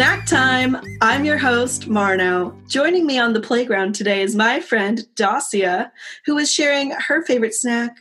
[0.00, 0.78] snack time.
[1.02, 2.56] I'm your host, Marno.
[2.66, 5.92] Joining me on the playground today is my friend, Dacia,
[6.24, 7.98] who is sharing her favorite snack,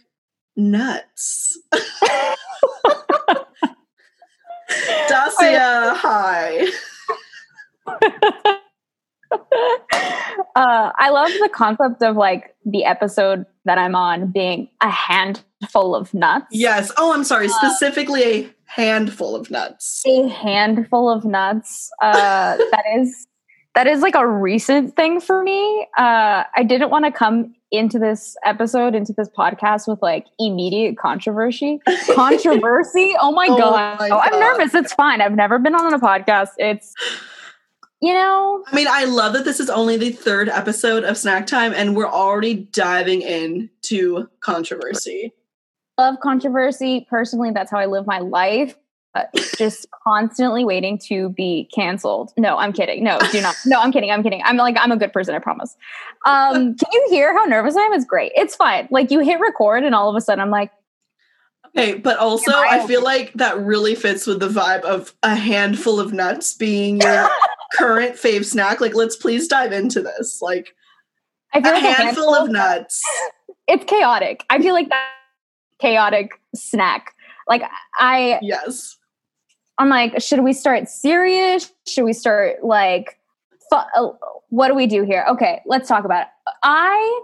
[0.56, 1.60] nuts.
[5.10, 6.68] Dacia, hi.
[10.56, 15.96] uh, I love the concept of like the episode that I'm on being a handful
[15.96, 16.46] of nuts.
[16.52, 16.94] Yes.
[16.96, 17.50] Oh, I'm sorry.
[17.50, 20.04] Specifically, a handful of nuts.
[20.06, 21.90] A handful of nuts.
[22.02, 23.28] Uh, that is
[23.76, 25.88] that is like a recent thing for me.
[25.98, 30.98] Uh, I didn't want to come into this episode, into this podcast with like immediate
[30.98, 31.80] controversy.
[32.14, 33.16] Controversy?
[33.20, 34.00] Oh my Oh god!
[34.00, 34.74] my Oh, I'm nervous.
[34.74, 35.22] It's fine.
[35.22, 36.50] I've never been on a podcast.
[36.58, 36.94] It's
[38.02, 41.48] you know I mean, I love that this is only the third episode of Snack
[41.48, 45.34] Time, and we're already diving into controversy.
[46.00, 47.06] Love controversy.
[47.10, 48.78] Personally, that's how I live my life.
[49.16, 49.24] Uh,
[49.58, 52.32] just constantly waiting to be canceled.
[52.38, 53.04] No, I'm kidding.
[53.04, 53.56] No, do not.
[53.66, 54.12] No, I'm kidding.
[54.12, 54.42] I'm kidding.
[54.46, 55.36] I'm like, I'm a good person.
[55.36, 55.76] I promise.
[56.26, 57.94] Um, can you hear how nervous I am?
[57.94, 58.32] It's great.
[58.36, 58.88] It's fine.
[58.92, 60.72] Like you hit record and all of a sudden I'm like,
[61.76, 65.36] Okay, but also I I feel like that really fits with the vibe of a
[65.36, 67.30] handful of nuts being your
[67.74, 68.82] current fave snack.
[68.82, 70.42] Like, let's please dive into this.
[70.42, 70.74] Like
[71.54, 73.04] I feel a like a handful of nuts.
[73.72, 74.44] It's chaotic.
[74.50, 75.19] I feel like that
[75.80, 77.14] chaotic snack.
[77.48, 77.64] Like
[77.98, 78.98] I, Yes.
[79.78, 81.72] I'm like, should we start serious?
[81.88, 83.18] Should we start like,
[83.70, 84.10] fu- uh,
[84.50, 85.26] what do we do here?
[85.30, 86.28] Okay, let's talk about it.
[86.64, 87.22] I,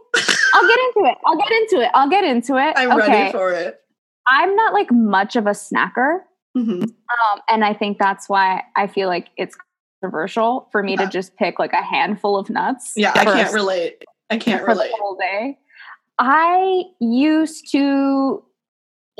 [0.53, 1.17] I'll get into it.
[1.25, 1.91] I'll get into it.
[1.93, 2.73] I'll get into it.
[2.77, 3.11] I'm okay.
[3.11, 3.81] ready for it.
[4.27, 6.19] I'm not like much of a snacker.
[6.57, 6.83] Mhm.
[6.83, 9.57] Um, and I think that's why I feel like it's
[10.01, 11.05] controversial for me Yeah.
[11.05, 12.93] to just pick like a handful of nuts.
[12.95, 14.03] Yeah, I can't relate.
[14.29, 14.91] I can't relate.
[14.97, 15.57] whole day.
[16.19, 18.43] I used to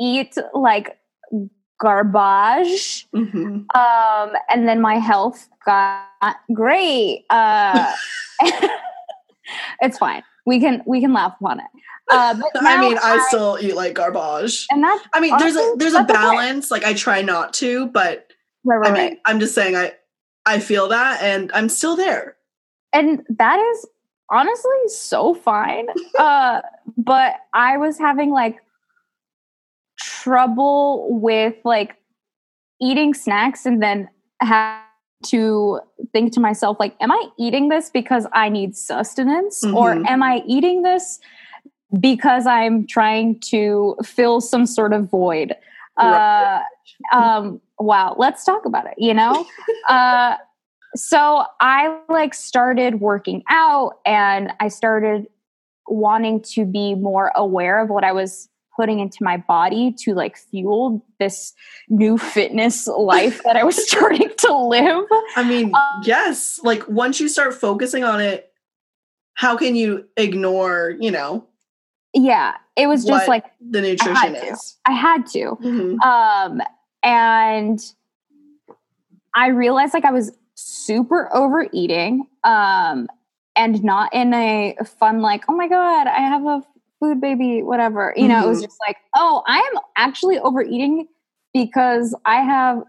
[0.00, 0.98] eat like
[1.80, 3.66] garbage, Mhm.
[3.74, 7.24] um, and then my health got great.
[7.30, 7.92] Uh,
[9.80, 10.22] it's fine.
[10.46, 11.66] We can we can laugh upon it.
[12.10, 14.66] Uh, but I mean, I still eat like garbage.
[14.70, 16.70] and that's I mean, there's a there's a balance.
[16.70, 18.28] Like I try not to, but
[18.64, 19.18] right, right, I mean.
[19.24, 19.92] I'm just saying I
[20.46, 22.36] I feel that and I'm still there.
[22.92, 23.86] and that is
[24.30, 25.86] honestly so fine.
[26.18, 26.60] Uh
[26.96, 28.56] but i was having like
[29.98, 31.96] trouble with like
[32.80, 34.08] eating snacks and then
[34.40, 34.80] have
[35.24, 35.80] to
[36.12, 39.64] think to myself like am i eating this because i need sustenance?
[39.74, 40.06] Or Mhm.
[40.06, 41.18] am i eating this
[42.00, 45.54] because i'm trying to fill some sort of void?
[45.96, 46.60] Uh
[47.12, 49.46] um wow let's talk about it you know?
[49.88, 50.36] Uh
[50.94, 55.26] so I like started working out and I started
[55.88, 60.36] wanting to be more aware of what I was putting into my body to like
[60.36, 61.54] fuel this
[61.88, 65.04] new fitness life that I was starting to live.
[65.34, 66.60] I mean, Um, yes.
[66.62, 68.52] Like once you start focusing on it,
[69.34, 71.46] how can you ignore, you know,
[72.14, 74.46] Yeah, it was just like the nutrition to.
[74.46, 74.76] is?
[74.86, 75.56] I had to.
[75.62, 76.00] Mhm.
[76.04, 76.60] Um
[77.02, 77.80] and
[79.34, 83.06] I realized like I was super overeating um
[83.54, 86.62] and not in a fun like oh my god I have a
[86.98, 88.64] food baby whatever you know it was Mhm.
[88.64, 91.06] just like oh I am actually overeating
[91.52, 92.82] because I have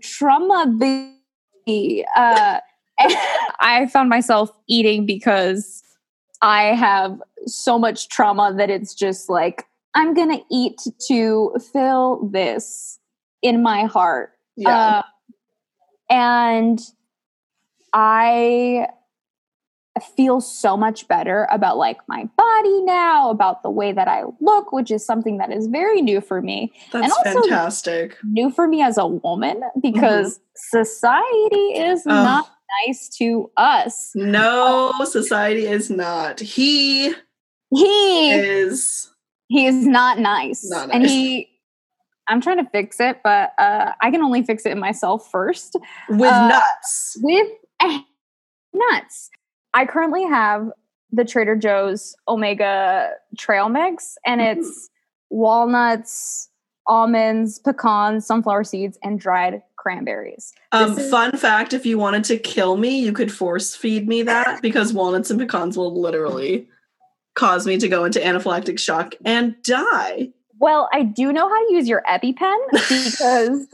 [0.00, 2.58] trauma baby uh
[2.98, 3.12] and
[3.60, 5.82] I found myself eating because
[6.42, 9.64] I have so much trauma that it's just like
[9.94, 12.98] I'm gonna eat to fill this
[13.42, 15.00] in my heart Yeah.
[15.00, 15.02] uh,
[16.08, 16.80] and
[17.92, 18.88] I
[20.16, 24.72] feel so much better about like my body now, about the way that I look,
[24.72, 26.72] which is something that is very new for me.
[26.92, 28.16] That's also- fantastic.
[28.24, 32.10] New for me as a woman because society is Mm-hmm.
[32.24, 32.48] Not
[32.86, 34.12] nice to us.
[34.14, 36.38] No, society is not.
[36.40, 37.12] He
[37.74, 39.10] He is
[39.48, 40.64] he is not nice.
[40.70, 40.94] Not nice.
[40.96, 41.48] And he
[42.28, 45.74] I'm trying to fix it, but uh, I can only fix it in myself first.
[46.08, 47.16] with Uh, nuts.
[47.20, 47.48] with
[48.72, 49.30] nuts.
[49.74, 50.70] I currently have
[51.12, 54.60] the Trader Joe's Omega Trail Mix, and Mm-hmm.
[54.60, 54.90] it's
[55.30, 56.48] walnuts,
[56.86, 60.52] almonds, pecans, sunflower seeds, and dried cranberries.
[60.72, 64.22] Um, is- fun fact: if you wanted to kill me, you could force feed me
[64.22, 66.68] that because walnuts and pecans will literally
[67.34, 70.30] cause me to go into anaphylactic shock and die.
[70.58, 73.66] Well, I do know how to use your EpiPen because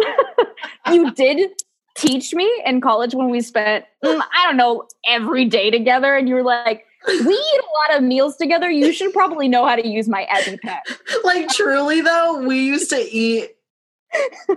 [0.92, 1.50] you did
[1.96, 6.14] teach me in college when we spent, mm, I don't know, every day together.
[6.14, 8.70] And you were like, we eat a lot of meals together.
[8.70, 10.78] You should probably know how to use my EpiPen.
[11.24, 13.50] Like truly though, we used to eat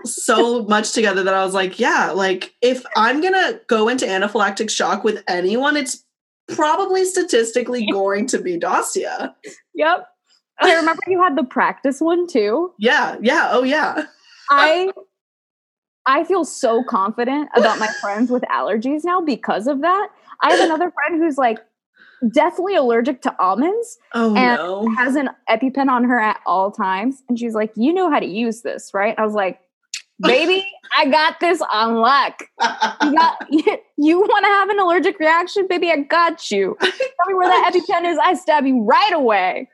[0.06, 4.69] so much together that I was like, yeah, like if I'm gonna go into anaphylactic
[4.69, 6.03] shock with anyone, it's
[6.47, 9.35] probably statistically going to be Dacia.
[9.74, 10.07] Yep.
[10.62, 12.74] I remember you had the practice one too.
[12.77, 14.06] Yeah, yeah, oh yeah.
[14.50, 14.92] I
[16.09, 20.09] I feel so confident about my friends with allergies now because of that.
[20.41, 21.59] I have another friend who's like
[22.33, 24.94] deathly allergic to almonds Oh and no.
[24.97, 27.23] has an EpiPen on her at all times.
[27.29, 29.13] And she's like, You know how to use this, right?
[29.17, 29.59] I was like,
[30.21, 30.68] Baby,
[30.98, 32.44] I got this on lock.
[33.01, 33.48] You, got,
[33.98, 35.68] you want to have an allergic reaction?
[35.68, 36.75] Baby, I got you.
[36.81, 36.92] Tell
[37.27, 38.18] me where that EpiPen is.
[38.21, 39.69] I stab you right away.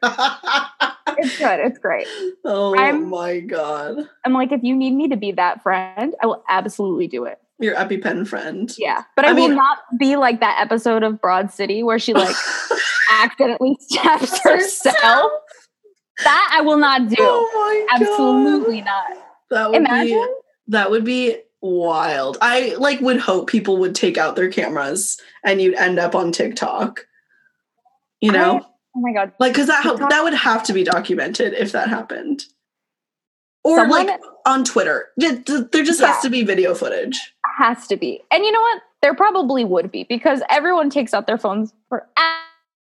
[1.17, 1.59] It's good.
[1.61, 2.07] It's great.
[2.45, 4.07] oh I'm- my god.
[4.25, 7.39] I'm like, if you need me to be that friend, I will absolutely do it.
[7.59, 8.71] Your EpiPen friend.
[8.77, 9.03] Yeah.
[9.15, 12.35] But I, I will not be like that episode of Broad City where she like
[13.11, 15.31] accidentally stabs herself.
[16.23, 17.15] That I will not do.
[17.17, 18.01] Oh my god.
[18.09, 19.24] Absolutely not.
[19.49, 20.13] That would Imagine.
[20.17, 20.27] be
[20.67, 22.37] that would be wild.
[22.41, 26.31] I like would hope people would take out their cameras and you'd end up on
[26.31, 27.05] TikTok.
[28.21, 28.57] You know?
[28.57, 28.65] I-
[28.97, 29.33] oh my god.
[29.39, 30.09] like cuz that TikTok?
[30.09, 32.43] that would have to be documented if that happened.
[33.63, 35.09] Or Someone- like on Twitter.
[35.17, 35.33] There
[35.83, 37.19] just has to be video footage.
[37.57, 38.21] Has to be.
[38.31, 38.81] And you know what?
[39.01, 42.07] There probably would be because everyone takes out their phones for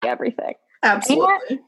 [0.03, 0.55] everything.
[0.83, 1.59] Absolutely.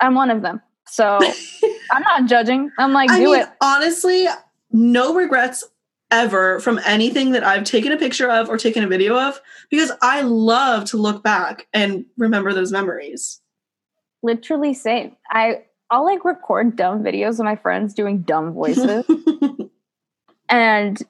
[0.00, 0.60] I'm one of them.
[0.86, 1.18] So
[1.90, 2.70] I'm not judging.
[2.78, 3.48] I'm like, I do mean, it.
[3.60, 4.26] honestly,
[4.72, 5.64] no regrets
[6.10, 9.40] ever from anything that I've taken a picture of or taken a video of
[9.70, 13.40] because I love to look back and remember those memories.
[14.22, 15.16] Literally same.
[15.30, 19.04] I I'll like record dumb videos of my friends doing dumb voices.
[20.48, 21.02] and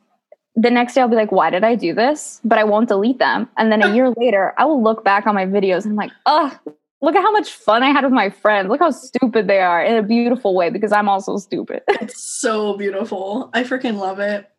[0.57, 2.41] the next day I'll be like, why did I do this?
[2.45, 3.49] But I won't delete them.
[3.57, 6.13] And then a year later, I will look back on my videos and I'm like,
[6.27, 6.59] oh,
[7.03, 8.69] look at how much fun I had with my friends.
[8.69, 11.83] Look how stupid they are in a beautiful way because I'm also stupid.
[11.89, 13.51] It's so beautiful.
[13.55, 14.51] I freaking love it.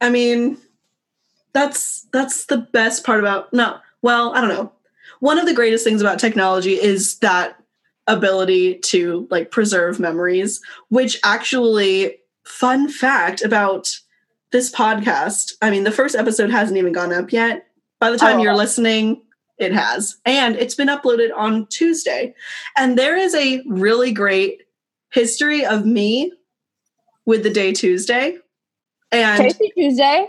[0.00, 0.58] I mean,
[1.52, 4.72] that's that's the best part about no, well, I don't know.
[5.20, 7.56] One of the greatest things about technology is that
[8.06, 13.98] ability to like preserve memories, which actually fun fact about
[14.50, 15.52] this podcast.
[15.62, 17.66] I mean, the first episode hasn't even gone up yet.
[18.00, 18.42] By the time Oh.
[18.42, 19.22] you're listening,
[19.58, 20.16] it has.
[20.24, 22.34] And it's been uploaded on Tuesday.
[22.76, 24.62] And there is a really great
[25.12, 26.32] history of me
[27.26, 28.38] with the day Tuesday.
[29.12, 30.28] And Tasty Tuesday,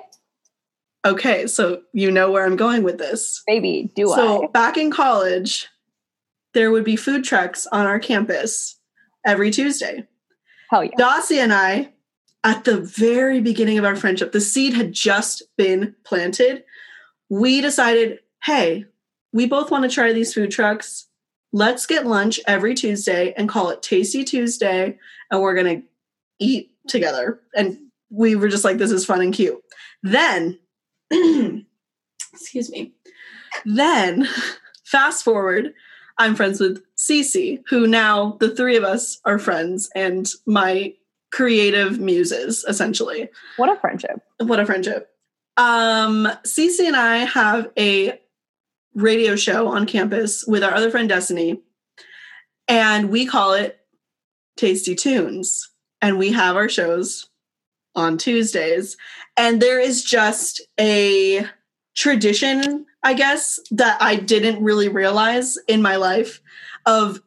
[1.06, 3.42] okay, so you know where I'm going with this.
[3.48, 4.18] baby, do so I?
[4.18, 5.68] So back in college,
[6.54, 8.78] there would be food trucks on our campus
[9.26, 10.08] every Tuesday.
[10.70, 10.92] Hell yeah.
[11.00, 11.94] Dossie and I,
[12.44, 16.64] at the very beginning of our friendship, the seed had just been planted.
[17.30, 18.86] We decided, hey,
[19.36, 21.08] we both want to try these food trucks.
[21.52, 24.98] Let's get lunch every Tuesday and call it Tasty Tuesday,
[25.30, 25.88] and we're going to
[26.40, 27.42] eat together.
[27.54, 27.78] And
[28.10, 29.62] we were just like, this is fun and cute.
[30.02, 30.58] Then,
[31.12, 32.94] excuse me.
[33.66, 34.26] Then,
[34.86, 35.74] fast forward,
[36.18, 40.94] I'm friends with Cece, who now the three of us are friends and my
[41.34, 43.28] creative muses, essentially.
[43.58, 44.22] What a friendship.
[44.40, 45.10] What a friendship.
[45.58, 48.18] Um, Cece and I have a
[48.96, 51.62] radio show on campus with our other friend Destiny,
[52.68, 53.80] and we call it
[54.58, 55.70] Tasty Tunes.
[56.02, 57.30] And we have our shows
[57.96, 58.98] on Tuesdays.
[59.38, 61.48] And there is just a
[61.96, 66.42] tradition, I guess, that I didn't really realize in my life
[66.86, 67.22] of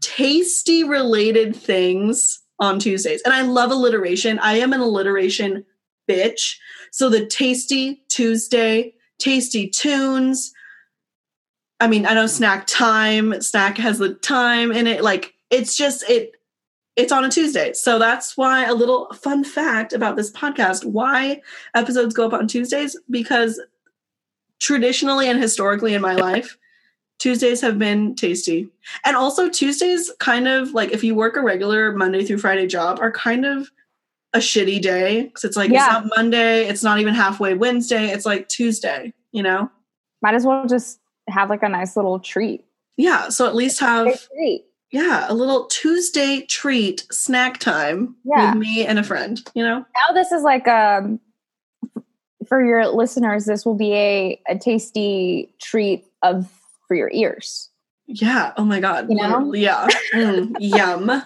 [0.00, 3.22] tasty related things on Tuesdays.
[3.24, 4.38] And I love alliteration.
[4.38, 5.64] I am an alliteration
[6.08, 6.56] bitch.
[6.92, 10.52] So the tasty Tuesday, tasty tunes.
[11.82, 15.02] I mean, I know snack time, snack has the time in it.
[15.02, 16.36] Like it's just it
[16.94, 17.72] it's on a Tuesday.
[17.72, 21.40] So that's why a little fun fact about this podcast, why
[21.74, 23.60] episodes go up on Tuesdays because
[24.60, 26.56] traditionally and historically in my life,
[27.18, 28.68] Tuesdays have been tasty.
[29.04, 33.00] And also Tuesdays kind of like if you work a regular Monday through Friday job
[33.00, 33.68] are kind of
[34.34, 35.84] a shitty day because it's like Yeah.
[35.84, 39.68] it's not Monday, it's not even halfway Wednesday, it's like Tuesday, you know?
[40.22, 42.64] Might as well just have like a nice little treat.
[42.96, 44.64] Yeah, so at least have treat.
[44.90, 48.52] yeah, a little Tuesday treat snack time Yeah.
[48.54, 49.78] with me and a friend, you know?
[49.78, 51.18] Now this is like um
[52.48, 56.50] for your listeners, this will be a, a tasty treat of
[56.88, 57.70] for your ears.
[58.06, 58.52] Yeah.
[58.56, 59.06] Oh my god.
[59.08, 59.54] You know?
[59.54, 59.86] Yeah.
[60.12, 61.22] Mm, yum.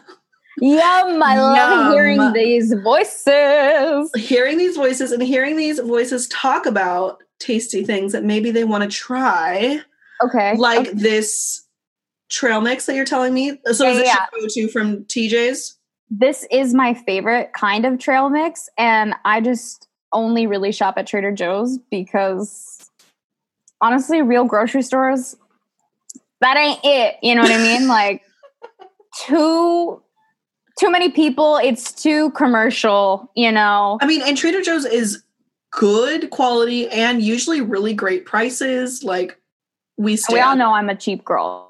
[0.58, 1.22] Yum!
[1.22, 1.92] I love Yum.
[1.92, 4.10] hearing these voices.
[4.16, 8.82] Hearing these voices and hearing these voices talk about tasty things that maybe they want
[8.84, 9.80] to try,
[10.22, 10.56] Okay.
[10.56, 10.92] like okay.
[10.94, 11.62] this
[12.28, 13.60] trail mix that you're telling me.
[13.72, 14.26] So Yeah, is it yeah.
[14.32, 15.74] your go-to from TJ's?
[16.08, 21.06] this is my favorite kind of trail mix, and I just only really shop at
[21.06, 22.88] Trader Joe's because
[23.80, 25.34] honestly, real grocery stores,
[26.40, 27.16] that ain't it.
[27.22, 27.88] You know what I mean?
[27.88, 28.22] Like
[29.26, 30.00] too
[30.78, 33.98] too many people, it's too commercial, you know.
[34.00, 35.22] I mean, and Trader Joe's is
[35.76, 39.04] good quality and usually really great prices.
[39.04, 39.38] Like
[39.96, 40.34] we stand.
[40.34, 41.62] We all know I'm a cheap girl.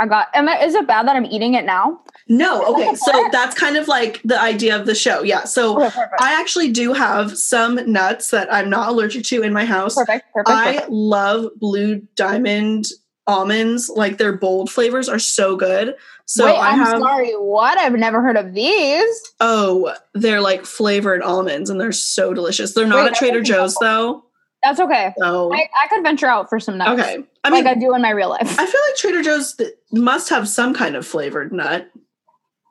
[0.00, 0.28] I got.
[0.34, 2.00] Am I, is it bad that I'm eating it now?
[2.28, 2.64] No.
[2.78, 2.94] Okay.
[2.94, 5.22] So that's kind of like the idea of the show.
[5.22, 5.44] Yeah.
[5.44, 6.00] So Okay.
[6.20, 9.94] I actually do have some nuts that I'm not allergic to in my house.
[9.94, 10.26] Perfect.
[10.32, 10.48] Perfect.
[10.48, 10.90] I perfect.
[10.90, 12.86] love Blue Diamond
[13.28, 13.88] almonds.
[13.88, 15.94] Like their bold flavors are so good.
[16.26, 16.98] So Wait, I I'm have.
[17.00, 17.32] sorry.
[17.34, 17.78] What?
[17.78, 19.22] I've never heard of these.
[19.40, 22.74] Oh, they're like flavored almonds and they're so delicious.
[22.74, 24.24] They're not Wait, at Trader Joe's though.
[24.64, 25.14] That's okay.
[25.18, 27.00] So I, I could venture out for some nuts.
[27.00, 27.24] okay.
[27.44, 28.58] I mean, like I do in my real life.
[28.58, 31.88] I feel like Trader Joe's th- must have some kind of flavored nut.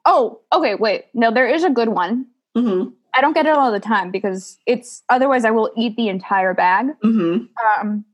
[0.05, 0.75] oh, okay.
[0.75, 1.05] Wait.
[1.13, 2.27] No, there is a good one.
[2.55, 6.09] hmm I don't get it all the time because it's otherwise I will eat the
[6.09, 6.87] entire bag.
[7.01, 7.37] hmm
[7.79, 8.05] Um,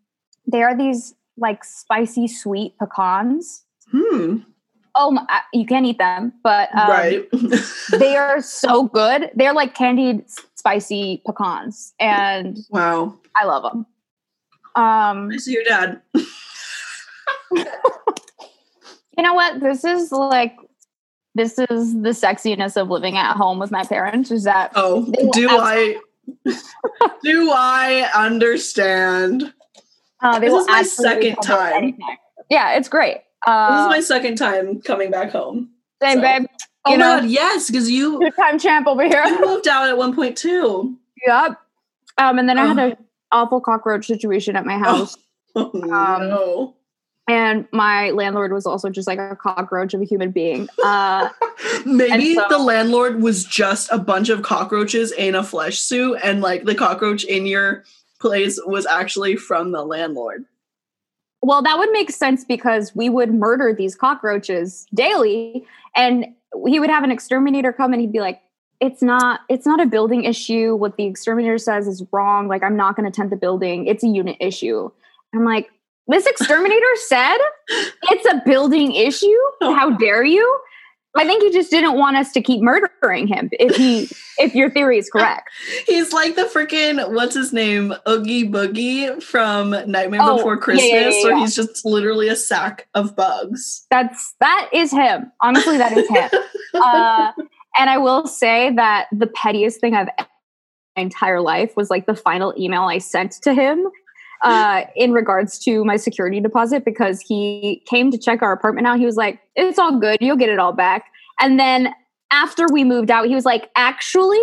[0.49, 3.63] they are these like spicy sweet pecans.
[3.91, 4.37] Hmm.
[4.95, 7.27] Oh, my, you can't eat them, but um, right.
[7.97, 9.31] they are so good.
[9.35, 10.25] They're like candied
[10.55, 13.17] spicy pecans, and wow.
[13.35, 13.87] I love them.
[14.75, 16.01] Um, I see your dad.
[16.13, 17.63] you
[19.17, 19.61] know what?
[19.61, 20.55] This is like
[21.35, 24.29] this is the sexiness of living at home with my parents.
[24.31, 25.99] Is that Oh, do I?
[27.23, 29.53] do I understand?
[30.23, 31.97] Uh, they This is my second time.
[32.49, 33.15] Yeah, it's great.
[33.15, 35.69] This Uh, is my second time coming back home.
[36.01, 36.45] same so- babe.
[36.85, 39.23] Oh You my know- god, yes, because you Two time champ over here.
[39.25, 40.97] you moved out at one point too.
[41.25, 41.57] yep.
[42.17, 42.83] Um, and then I had Oh.
[42.87, 42.97] an
[43.31, 45.17] awful cockroach situation at my house.
[45.55, 46.73] Oh Um, no.
[47.29, 50.67] and my landlord was also just like a cockroach of a human being.
[50.83, 51.29] Uh,
[51.85, 56.41] Maybe so- the landlord was just a bunch of cockroaches in a flesh suit, and
[56.41, 57.83] like the cockroach in your
[58.23, 60.45] place was actually from the landlord.
[61.43, 66.25] well, that would make sense because we would murder these cockroaches daily, and
[66.65, 68.39] he would have an exterminator come and he'd be like,
[68.79, 70.73] "It's not, it's not a building issue.
[70.75, 72.47] What the exterminator says is wrong.
[72.47, 73.87] Like, I'm not going to tent the building.
[73.87, 74.89] It's a unit issue."
[75.35, 75.69] I'm like,
[76.07, 77.37] "This exterminator said
[78.13, 79.41] it's a building issue.
[79.61, 80.59] How dare you?"
[81.15, 83.49] I think he just didn't want us to keep murdering him.
[83.53, 84.09] If he,
[84.43, 85.49] if your theory is correct.
[85.85, 90.91] He's like the freaking what's his name, Oogie Boogie from Nightmare Oh, Before yeah, Christmas,
[90.91, 93.85] yeah, yeah, where he's just literally a sack of bugs.
[93.91, 95.31] That's that is him.
[95.41, 96.29] Honestly, that is him.
[96.81, 97.31] uh,
[97.77, 100.27] and I will say that the pettiest thing I've ever
[100.95, 103.87] my entire life was like the final email I sent to him
[104.43, 108.99] uh, in regards to my security deposit because he came to check our apartment out.
[108.99, 110.17] He was like, "It's all good.
[110.21, 111.05] You'll get it all back."
[111.39, 111.93] And then
[112.31, 114.41] after we moved out, he was like, "Actually."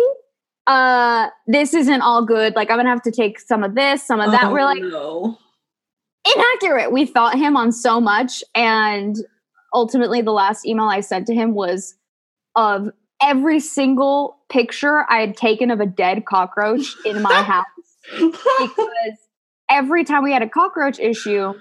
[0.67, 2.55] Uh, this isn't all good.
[2.55, 4.43] Like, I'm gonna have to take some of this, some of that.
[4.45, 5.37] Oh, We're like, no.
[6.35, 6.91] inaccurate.
[6.93, 8.43] We fought him on so much.
[8.53, 9.15] And
[9.73, 11.95] ultimately, the last email I sent to him was
[12.55, 12.89] of
[13.21, 17.65] every single picture I had taken of a dead cockroach in my house.
[18.19, 19.17] Because
[19.71, 21.53] every time we had a cockroach issue,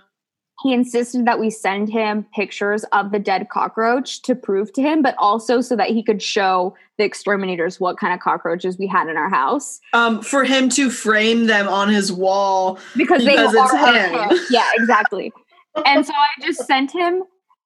[0.62, 5.00] he insisted that we send him pictures of the dead cockroach to prove to him,
[5.00, 9.08] but also so that he could show the exterminators what kind of cockroaches we had
[9.08, 9.80] in our house.
[9.94, 12.78] um, for him to frame them on his wall.
[12.94, 14.38] because, Because they it's are him.
[14.50, 15.32] Yeah, exactly.
[15.86, 17.22] and so I just sent him.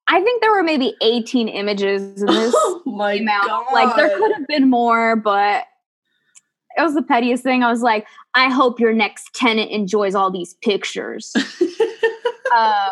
[0.07, 3.41] I think there were maybe 18 images in this Oh my email.
[3.47, 3.65] god!
[3.73, 5.63] Like there could have been more, but
[6.77, 7.63] it was the pettiest thing.
[7.63, 11.33] I was like, I hope your next tenant enjoys all these pictures.
[12.55, 12.89] uh,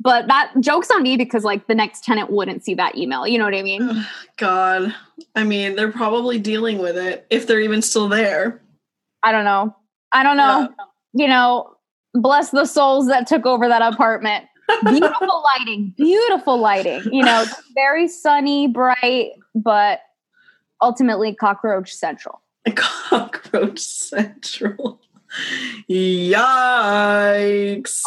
[0.00, 3.26] but that joke's on me because like the next tenant wouldn't see that email.
[3.26, 4.04] You know what I mean?
[4.36, 4.94] God,
[5.36, 8.60] I mean, they're probably dealing with it if they're even still there.
[9.22, 9.74] I don't know.
[10.10, 10.68] I don't know.
[11.12, 11.76] You know,
[12.14, 14.46] bless the souls that took over that apartment.
[14.84, 17.02] beautiful lighting, beautiful lighting.
[17.12, 20.00] You know, very sunny, bright, but
[20.80, 22.41] ultimately cockroach central.
[22.74, 25.00] Cockroach Central.
[25.88, 26.42] Yikes!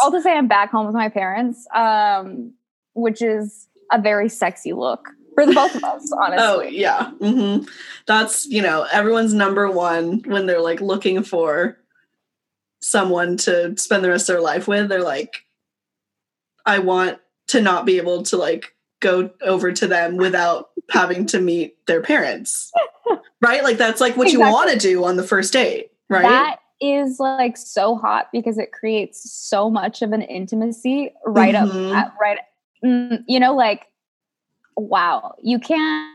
[0.01, 2.53] All to say, I'm back home with my parents, um,
[2.93, 6.45] which is a very sexy look for the both of us, honestly.
[6.45, 7.63] Oh yeah, hmm
[8.05, 11.77] that's you know everyone's number one when they're like looking for
[12.81, 14.89] someone to spend the rest of their life with.
[14.89, 15.45] They're like,
[16.65, 21.39] I want to not be able to like go over to them without having to
[21.39, 22.71] meet their parents,
[23.45, 23.63] right?
[23.63, 26.23] Like that's like what you want to do on the first date, right?
[26.23, 31.91] That is like so hot because it creates so much of an intimacy right Mhm.
[31.95, 32.39] up, at, right.
[32.83, 33.87] mm, you know, like,
[34.75, 36.11] wow, you can't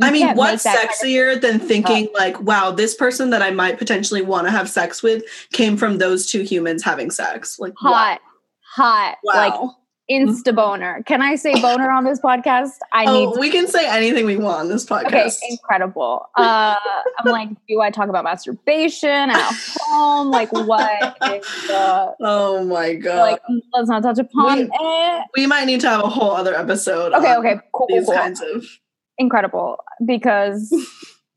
[0.00, 3.42] I mean, can't what's that kind of- sexier than thinking like, wow, this person that
[3.42, 7.58] I might potentially want to have sex with came from those two humans having sex?
[7.58, 8.20] Like, hot,
[8.60, 9.34] hot, Wow.
[9.34, 9.76] like wow.
[10.10, 11.02] Insta boner.
[11.06, 12.72] Can I say boner on this podcast?
[12.92, 13.38] I oh, need.
[13.38, 15.06] we can say anything we want on this podcast.
[15.06, 16.26] Okay, incredible.
[16.36, 16.76] Uh,
[17.18, 20.30] I'm like, do I talk about masturbation at home?
[20.30, 23.32] Like, what is the oh my god.
[23.32, 23.42] like?
[23.72, 25.24] Let's not touch upon it.
[25.36, 27.12] we might need to have a whole other episode.
[27.12, 28.14] Okay, okay, cool, cool, These cool.
[28.14, 28.64] kinds of.
[29.18, 30.74] incredible because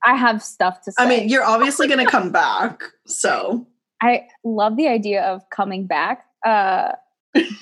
[0.04, 1.04] I have stuff to say.
[1.04, 3.68] I mean, you're obviously going to come back, so
[4.02, 6.94] I love the idea of coming back uh,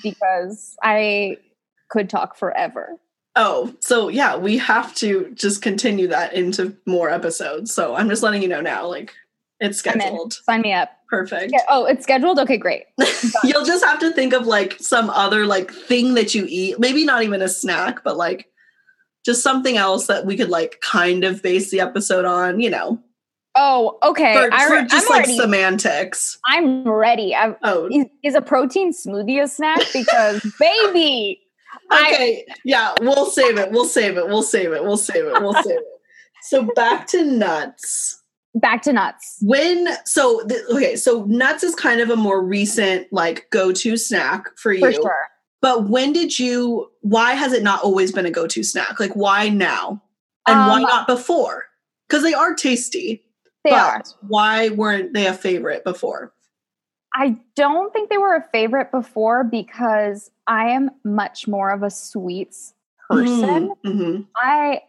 [0.02, 1.38] because I
[1.90, 2.96] could talk forever.
[3.36, 7.72] oh, so yeah, we have to just continue that into more episodes.
[7.72, 9.14] So I'm just letting you know now, like
[9.60, 10.32] it's scheduled.
[10.32, 10.90] Sign me up.
[11.08, 11.52] Perfect.
[11.52, 12.38] Yeah, oh, it's scheduled.
[12.38, 12.84] Okay, great.
[13.44, 16.78] You'll just have to think of like some other like thing that you eat.
[16.78, 18.46] Maybe not even a snack, but like
[19.24, 23.00] just something else that we could like kind of base the episode on, you know,
[23.56, 24.34] Oh, okay.
[24.34, 25.36] for, I, for am just like already.
[25.36, 26.38] semantics.
[26.46, 27.34] I'm ready.
[27.34, 29.80] I'm, Oh, is, is a protein smoothie a snack?
[29.92, 31.40] Because baby,
[31.90, 32.46] I okay.
[32.64, 33.70] yeah, we'll save it.
[33.72, 34.26] We'll save it.
[34.28, 34.84] We'll save it.
[34.84, 35.42] We'll save it.
[35.42, 35.84] We'll save it.
[36.42, 38.22] So back to nuts.
[38.54, 39.38] back to nuts.
[39.42, 40.42] When so
[40.72, 44.80] okay, so nuts is kind of a more recent like go-to snack for you.
[44.80, 45.26] For sure.
[45.60, 48.98] But when did you why has it not always been a go-to snack?
[49.00, 50.02] Like why now?
[50.46, 51.64] And why Um, not before?
[52.08, 53.22] Because they are tasty.
[53.64, 54.02] They but are.
[54.28, 56.32] why weren't they a favorite before?
[57.14, 61.90] I don't think they were a favorite before because I am much more of a
[61.90, 62.74] sweets
[63.08, 63.72] person.
[63.84, 64.26] Mhm.
[64.36, 64.82] I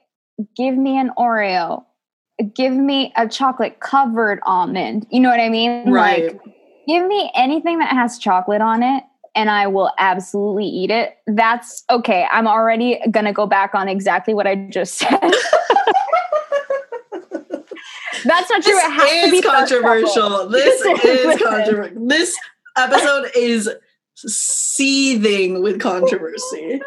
[0.55, 1.83] give me an Oreo,
[2.55, 5.07] give me a chocolate covered almond.
[5.09, 5.89] You know what I mean?
[5.91, 6.31] Right.
[6.31, 6.41] Like,
[6.87, 9.03] give me anything that has chocolate on it
[9.35, 11.17] and I will absolutely eat it.
[11.27, 12.27] That's okay.
[12.31, 15.31] I'm already going to go back on exactly what I just said.
[18.23, 18.77] That's not true.
[18.77, 19.69] it has to be chocolate.
[19.69, 20.49] controversial.
[20.51, 22.07] This is controversial.
[22.07, 22.35] This
[22.77, 23.69] episode is
[24.15, 26.81] seething with controversy.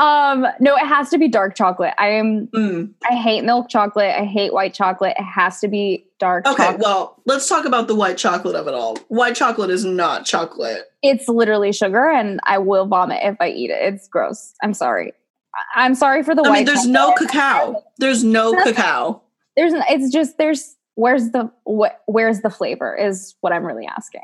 [0.00, 1.92] Um, no, it has to be dark chocolate.
[1.98, 2.92] I am Mm.
[3.08, 4.14] I hate milk chocolate.
[4.16, 5.14] I hate white chocolate.
[5.18, 6.80] It has to be dark Okay, chocolate.
[6.80, 8.96] well, let's talk about the white chocolate of it all.
[9.08, 10.84] White chocolate is not chocolate.
[11.02, 13.78] It's literally sugar and I will vomit if I eat it.
[13.94, 14.54] It's gross.
[14.62, 15.12] I'm sorry.
[15.54, 17.82] I- I'm sorry for the I white mean, there's no cacao.
[17.98, 19.21] There's no cacao.
[19.56, 24.22] There's it's just there's where's the what where's the flavor is what I'm really asking.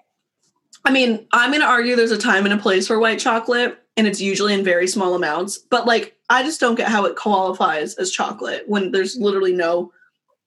[0.84, 3.78] I mean, I'm going to argue there's a time and a place for white chocolate,
[3.96, 5.58] and it's usually in very small amounts.
[5.58, 9.92] But like, I just don't get how it qualifies as chocolate when there's literally no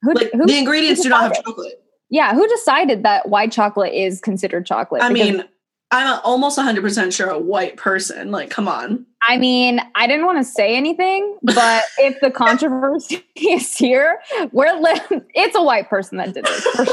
[0.04, 1.84] Who, like who the ingredients do not have chocolate.
[2.10, 5.02] yeah, who decided that white chocolate is considered chocolate?
[5.04, 5.44] I Because, mean,
[5.91, 8.32] I'm a, almost 100% sure a white person.
[8.32, 9.06] Like, come on.
[9.27, 14.19] I mean, I didn't want to say anything, but if the controversy is here,
[14.51, 16.63] we're li- it's a white person that did this.
[16.63, 16.86] Sure.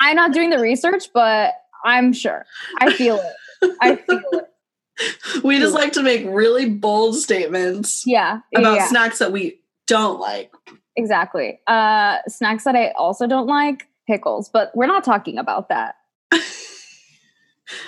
[0.00, 1.54] I'm not doing the research, but
[1.84, 2.44] I'm sure.
[2.80, 3.16] I feel
[3.62, 3.76] it.
[3.80, 4.44] I feel it.
[5.42, 8.38] We just like to make really bold statements Yeah.
[8.52, 10.52] yeah, about yeah, snacks that we don't like.
[10.94, 11.58] exactly.
[11.66, 15.96] Uh, snacks that I also don't like, pickles, but we're not talking about that.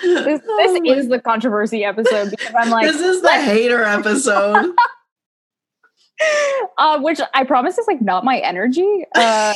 [0.01, 4.73] This, Oh is the controversy episode because I'm like, this is the hater episode.
[6.77, 9.05] uh, which I promise is like not my energy.
[9.15, 9.53] Uh,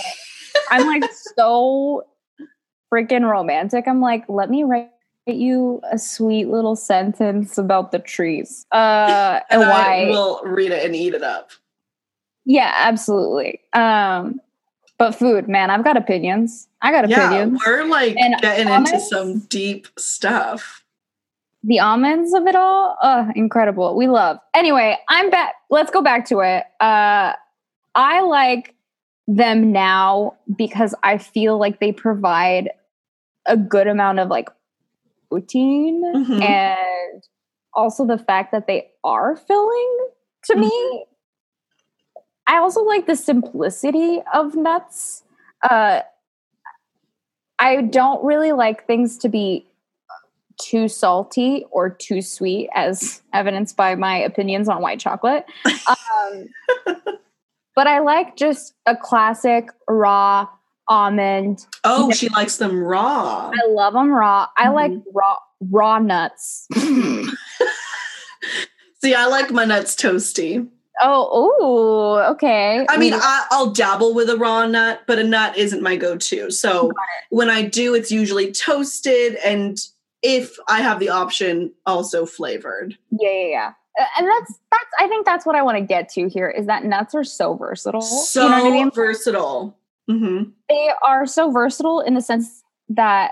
[0.70, 2.06] I'm like so
[2.94, 3.88] freaking romantic.
[3.88, 4.90] I'm like, let me write
[5.28, 8.66] you a sweet little sentence about the trees.
[8.72, 10.06] Uh, and, and why?
[10.06, 11.52] I will read it and eat it up.
[12.46, 13.62] yeah, absolutely.
[13.74, 14.42] Um,
[15.02, 16.68] but food, man, I've got opinions.
[16.84, 17.60] I got Yeah, opinions.
[17.66, 20.84] we're like And getting into some deep stuff.
[21.64, 26.26] the almonds of it all uh incredible we love anyway i'm back let's go back
[26.26, 27.34] to it uh
[27.94, 28.74] i like
[29.28, 32.72] them now because i feel like they provide
[33.46, 34.50] a good amount of like
[35.30, 36.42] protein Mhm.
[36.44, 37.24] and
[37.76, 39.98] also the fact that they are filling
[40.46, 41.06] to me
[42.48, 45.24] i also like the simplicity of nuts
[45.70, 46.02] uh
[47.60, 49.66] i don't really like things to be
[50.60, 55.46] too salty or too sweet as evidenced by my opinions on white chocolate
[55.88, 56.46] um,
[57.76, 60.48] but i like just a classic raw
[60.88, 62.16] almond Oh, Yeah.
[62.16, 63.52] she likes them raw.
[63.54, 65.04] i love them raw i like Mhm.
[65.14, 65.38] raw
[65.70, 66.68] raw nuts
[69.04, 70.68] See, I like my nuts toasty.
[71.02, 75.58] Oh ooh, okay I mean, I, I'll dabble with a raw nut, but a nut
[75.58, 76.52] isn't my go-to.
[76.52, 76.92] So
[77.30, 79.78] when I do, it's usually toasted, and
[80.22, 82.98] if I have the option, also flavored.
[83.12, 83.74] yeah yeah yeah
[84.18, 86.86] and that's that's I think that's what I want to get to here is that
[86.86, 88.02] nuts are so versatile.
[88.02, 88.92] So you know I mean?
[88.92, 89.78] versatile.
[90.08, 93.32] hmm They are so versatile in the sense that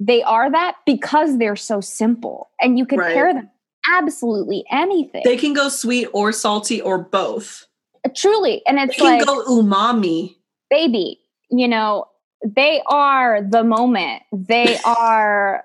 [0.00, 3.14] they are that because they're so simple and you can Right.
[3.14, 3.48] pair them
[3.92, 5.22] absolutely anything.
[5.24, 7.66] They can go sweet or salty or both.
[8.04, 8.62] Uh, truly.
[8.66, 10.36] And it's They can like go umami.
[10.70, 11.20] baby,
[11.50, 12.06] you know,
[12.44, 14.22] they are the moment.
[14.32, 15.64] They are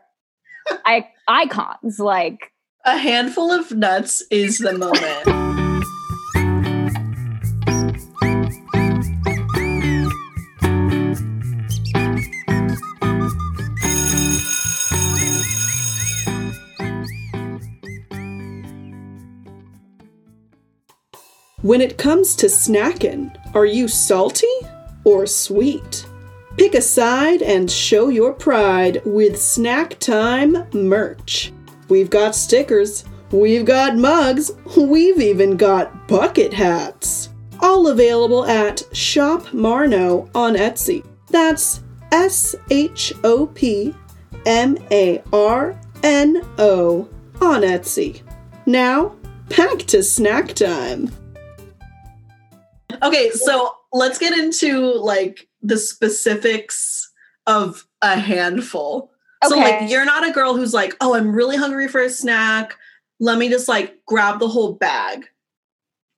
[0.86, 2.52] I- icons like
[2.86, 5.28] A handful of nuts is the moment.
[21.62, 24.48] When it comes to snacking, are you salty
[25.04, 26.08] or sweet?
[26.58, 31.54] Pick a side and show your pride with Snack Time merch.
[31.88, 37.30] We've got stickers, we've got mugs, we've even got bucket hats.
[37.60, 41.06] All available at Shop Marno on Etsy.
[41.28, 43.94] That's S H O P
[44.48, 47.08] M A R N O
[47.40, 48.24] on Etsy.
[48.66, 49.16] Now,
[49.56, 51.12] back to snack time.
[53.04, 57.12] Okay, so let's get into like the specifics
[57.48, 59.12] of a handful.
[59.48, 62.76] So like you're not a girl who's like, "Oh, I'm really hungry for a snack.
[63.20, 65.26] Let me just like grab the whole bag."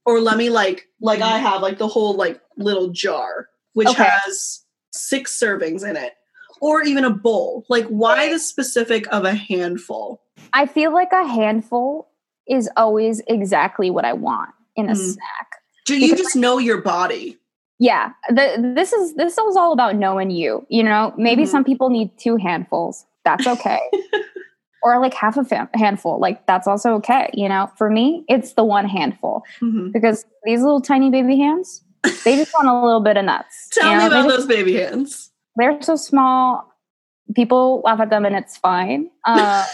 [0.05, 4.03] Or let me like like I have like the whole like little jar which Okay.
[4.03, 6.13] has six servings in it.
[6.61, 7.65] Or even a bowl.
[7.69, 10.21] Like why the specific of a handful?
[10.53, 12.09] I feel like a handful
[12.47, 15.13] is always exactly what I want in a Mm.
[15.13, 15.47] snack.
[15.85, 17.37] Do you Because- just know your body?
[17.79, 20.65] Yeah, the, this is this is all about knowing you.
[20.69, 21.47] You know, maybe Mhm.
[21.47, 23.05] some people need two handfuls.
[23.25, 23.79] That's okay.
[24.83, 26.19] or like half a fam- handful.
[26.19, 27.29] Like that's also okay.
[27.33, 29.91] You know, for me, it's the one handful Mhm.
[29.91, 31.83] because these little tiny baby hands,
[32.23, 33.69] they just want a little bit of nuts.
[33.71, 34.09] Tell you me know?
[34.09, 35.31] They about just- those baby hands.
[35.57, 36.69] They're so small.
[37.35, 39.09] People laugh at them, and it's fine.
[39.25, 39.65] Uh,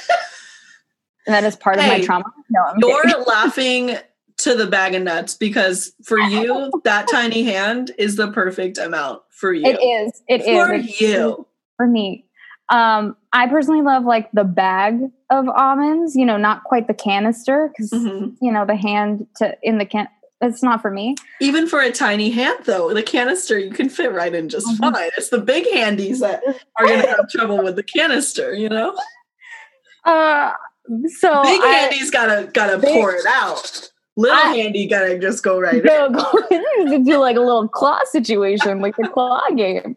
[1.25, 2.25] and that is part of my trauma.
[2.49, 3.23] No, I'm You're kidding.
[3.27, 3.97] laughing
[4.39, 9.21] to the bag of nuts because for you, that tiny hand is the perfect amount
[9.29, 9.65] for you.
[9.65, 10.21] It is.
[10.27, 10.65] It is.
[10.67, 11.47] for you.
[11.77, 12.25] for me.
[12.71, 14.99] Um, I personally love like the bag
[15.31, 18.35] of almonds, you know, not quite the canister because Mhm.
[18.41, 20.07] you know the hand to in the can.
[20.41, 21.15] It's not for me.
[21.41, 24.93] Even for a tiny hand, though, the canister you can fit right in just Mhm.
[24.93, 25.09] fine.
[25.17, 26.41] It's the big handies that
[26.77, 28.53] are going to have trouble with the canister.
[28.53, 28.95] You know,
[30.05, 30.51] Uh,
[31.19, 33.88] so big I handy's gotta gotta Big- pour it out.
[34.19, 35.83] Little I- handy gotta just go right in.
[35.83, 36.09] go,
[36.49, 39.95] go do like a little claw situation, like the claw game.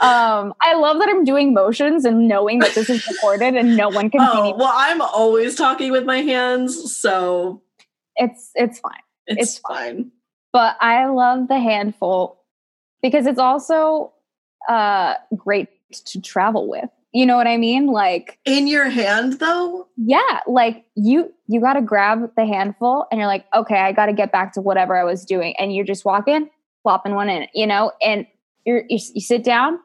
[0.00, 3.90] Um, I love that I'm doing motions and knowing that this is recorded and no
[3.90, 7.62] one can see Oh well, I'm always talking with my hands, so
[8.16, 8.92] It's it's fine.
[9.26, 10.10] it's, It's fine.
[10.54, 12.40] but I love the handful
[13.02, 14.12] because it's also
[14.68, 15.68] uh great
[16.06, 16.88] to travel with.
[17.14, 17.86] You know what I mean?
[17.86, 23.18] Like, In your hand, though, yeah, like you you got to grab the handful and
[23.20, 25.84] you're like, okay, I got to get back to whatever I was doing, and you're
[25.84, 26.50] just walking,
[26.82, 28.26] plopping one in, you know, and
[28.66, 29.78] you're you, you sit down,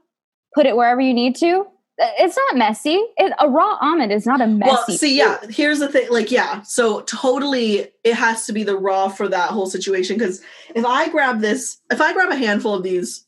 [0.56, 1.66] put it wherever you need to.
[2.02, 3.00] Uh, It's not messy.
[3.18, 4.72] It, a raw almond is not a messy.
[4.72, 5.38] well, see, yeah.
[5.50, 6.64] Here's the thing, like, yeah.
[6.64, 10.18] So totally, it has to be the raw for that whole situation.
[10.18, 10.42] Because
[10.74, 13.28] if I grab this, if I grab a handful of these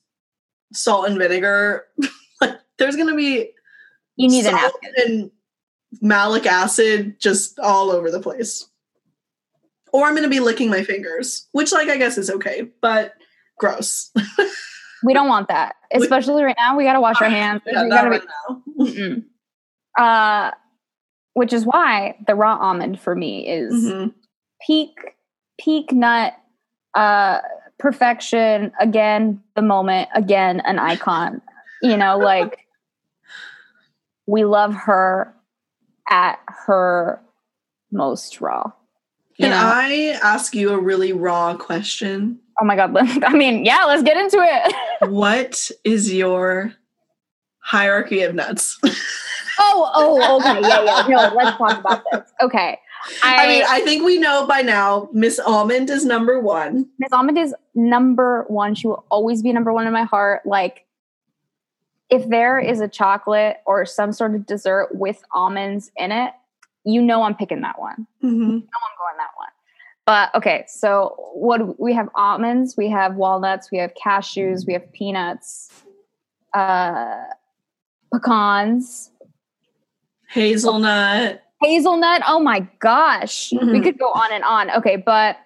[0.73, 1.83] salt and vinegar,
[2.41, 3.51] like, there's gonna be
[4.21, 4.91] You need an napkin.
[5.05, 5.31] and
[6.01, 8.67] malic acid just all over the place.
[9.91, 13.13] Or I'm gonna be licking my fingers, which, like, I guess is okay, but
[13.57, 14.11] gross.
[15.03, 16.77] We don't want that, especially right now.
[16.77, 17.61] We got to wash our hands.
[17.65, 18.19] yeah, not gotta
[18.77, 19.21] be now.
[19.97, 20.51] Uh,
[21.33, 24.13] which is why the raw almond for me is Mhm.
[24.65, 24.91] peak
[25.59, 26.33] peak nut
[26.93, 27.39] uh
[27.79, 31.41] perfection again the moment again an icon
[31.81, 32.60] you know like
[34.27, 35.33] we love her
[36.09, 37.21] at her
[37.91, 38.71] most raw
[39.37, 39.57] Can know?
[39.57, 42.39] I ask you a really raw question?
[42.61, 46.73] oh my god i mean yeah let's get into it what is your
[47.59, 48.79] hierarchy of nuts?
[49.59, 52.77] oh oh okay yeah yeah no let's talk about this okay
[53.23, 56.87] I mean, I think we know by now Miss Almond is number one.
[56.99, 58.75] Miss Almond is number one.
[58.75, 60.43] She will always be number one in my heart.
[60.45, 60.85] Like,
[62.11, 66.33] if there is a chocolate or some sort of dessert with almonds in it,
[66.83, 68.05] you know I'm picking that one.
[68.23, 68.29] Mhm.
[68.31, 69.49] I'm going that one.
[70.05, 74.91] But okay, so what we have almonds, we have walnuts, we have cashews, we have
[74.91, 75.71] peanuts,
[76.53, 77.23] uh,
[78.13, 79.11] pecans,
[80.29, 81.41] Hazelnut.
[81.61, 82.21] Hazelnut.
[82.27, 83.51] Oh my gosh.
[83.51, 83.83] We Mhm.
[83.83, 84.71] could go on and on.
[84.71, 85.37] Okay, but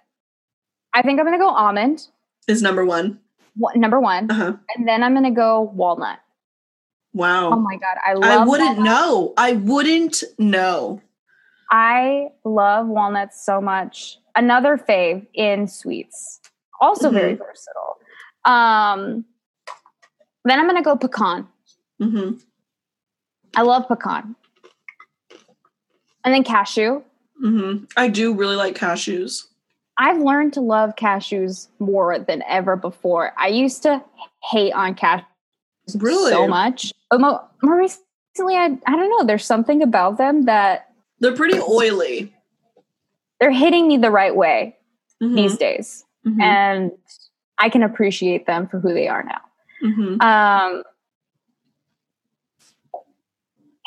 [0.94, 2.08] I think I'm going to go almond,
[2.48, 3.20] Is number one.
[3.58, 4.30] wa- number one.
[4.32, 4.54] Uh huh.
[4.76, 6.20] And then I'm going to go walnut.
[7.16, 7.54] Wow.
[7.54, 7.98] Oh my God.
[8.06, 8.86] I love I wouldn't walnut.
[8.86, 9.34] know.
[9.38, 11.02] I wouldn't know.
[11.72, 14.18] I love walnuts so much.
[14.36, 16.42] Another fave in sweets.
[16.82, 17.98] Also very versatile.
[18.44, 19.24] Um,
[20.44, 21.48] then I'm going to go pecan.
[22.02, 22.32] hmm
[23.56, 24.36] I love pecan.
[26.26, 27.02] And then cashew.
[27.40, 29.46] hmm I do really like cashews.
[29.98, 33.32] I've learned to love cashews more than ever before.
[33.40, 34.04] I used to
[34.44, 35.24] hate on cashews
[35.98, 36.32] Really?
[36.32, 36.92] so much.
[37.14, 39.24] More recently, I, I don't know.
[39.26, 42.34] There's something about them that They're pretty oily.
[43.40, 44.76] they're hitting me the right way
[45.22, 45.36] Mhm.
[45.36, 46.04] these days.
[46.26, 46.42] Mhm.
[46.42, 46.92] And
[47.60, 49.42] I can appreciate them for who they are now.
[49.84, 50.22] Mhm.
[50.22, 50.84] Um,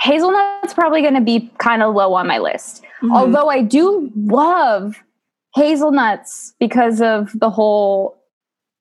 [0.00, 2.84] hazelnut's probably going to be kind of low on my list.
[3.02, 3.14] Mhm.
[3.16, 5.02] Although I do love
[5.54, 8.16] hazelnuts because of the whole,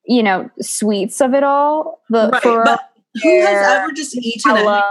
[0.05, 2.01] you know, sweets of it all.
[2.09, 2.86] The right, for but
[3.21, 4.83] who has ever just eaten it?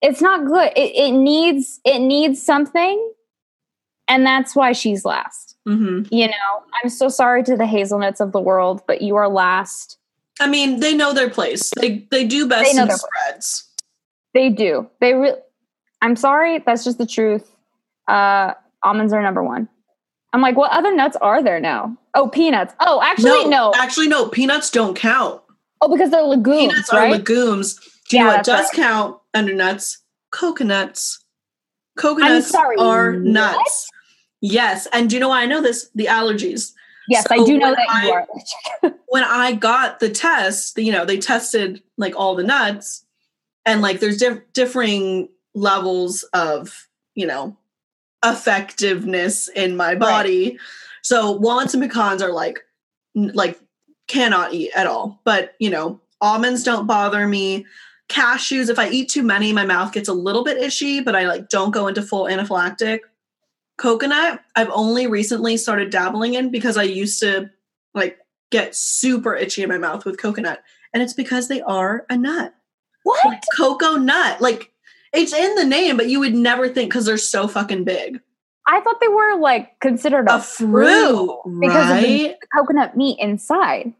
[0.00, 0.72] It's not good.
[0.76, 3.12] It, it needs it needs something,
[4.06, 5.56] and that's why she's last.
[5.66, 9.28] hmm You know, I'm so sorry to the hazelnuts of the world, but you are
[9.28, 9.98] last.
[10.40, 11.70] I mean, they know their place.
[11.80, 13.68] They they do best They know in their spreads.
[14.34, 14.88] They do.
[15.00, 15.36] They re-
[16.00, 16.58] I'm sorry.
[16.64, 17.50] That's just the truth.
[18.06, 19.68] Uh, almonds are number one.
[20.32, 21.96] I'm like, what other nuts are there now?
[22.14, 22.74] Oh, peanuts.
[22.80, 23.72] Oh, actually, no.
[23.74, 24.28] actually no.
[24.28, 25.40] Peanuts don't count.
[25.80, 27.08] Oh, because they're legumes, Peanuts right?
[27.08, 27.74] are legumes.
[28.08, 29.98] Do you Yeah, know what does count under nuts?
[30.30, 31.24] Coconuts.
[31.96, 33.20] Coconuts are what?
[33.20, 33.88] nuts.
[34.40, 35.90] Yes, and do you know why I know this?
[35.94, 36.72] The allergies.
[37.08, 38.24] yes, I do know that you I-
[38.82, 38.94] are.
[39.08, 43.04] when I got the test, you know, they tested like all the nuts
[43.66, 47.56] and like there's diff- differing levels of, you know,
[48.24, 50.58] effectiveness in my body.
[51.02, 52.60] So walnuts and pecans are like
[53.14, 53.58] like
[54.08, 55.20] cannot eat at all.
[55.24, 57.66] But, you know, almonds don't bother me.
[58.08, 61.26] Cashews, if I eat too many, my mouth gets a little bit itchy, but I
[61.26, 63.00] like don't go into full anaphylactic.
[63.76, 67.50] Coconut, I've only recently started dabbling in because I used to
[67.94, 68.18] like
[68.50, 70.62] get super itchy in my mouth with coconut.
[70.92, 72.54] And it's because they are a nut.
[73.04, 73.24] What?
[73.26, 74.40] Like cocoa nut.
[74.40, 74.72] Like
[75.12, 78.20] it's in the name, but you would never think because they're so fucking big.
[78.66, 83.92] I thought they were like considered a, A fruit, because of the coconut meat inside.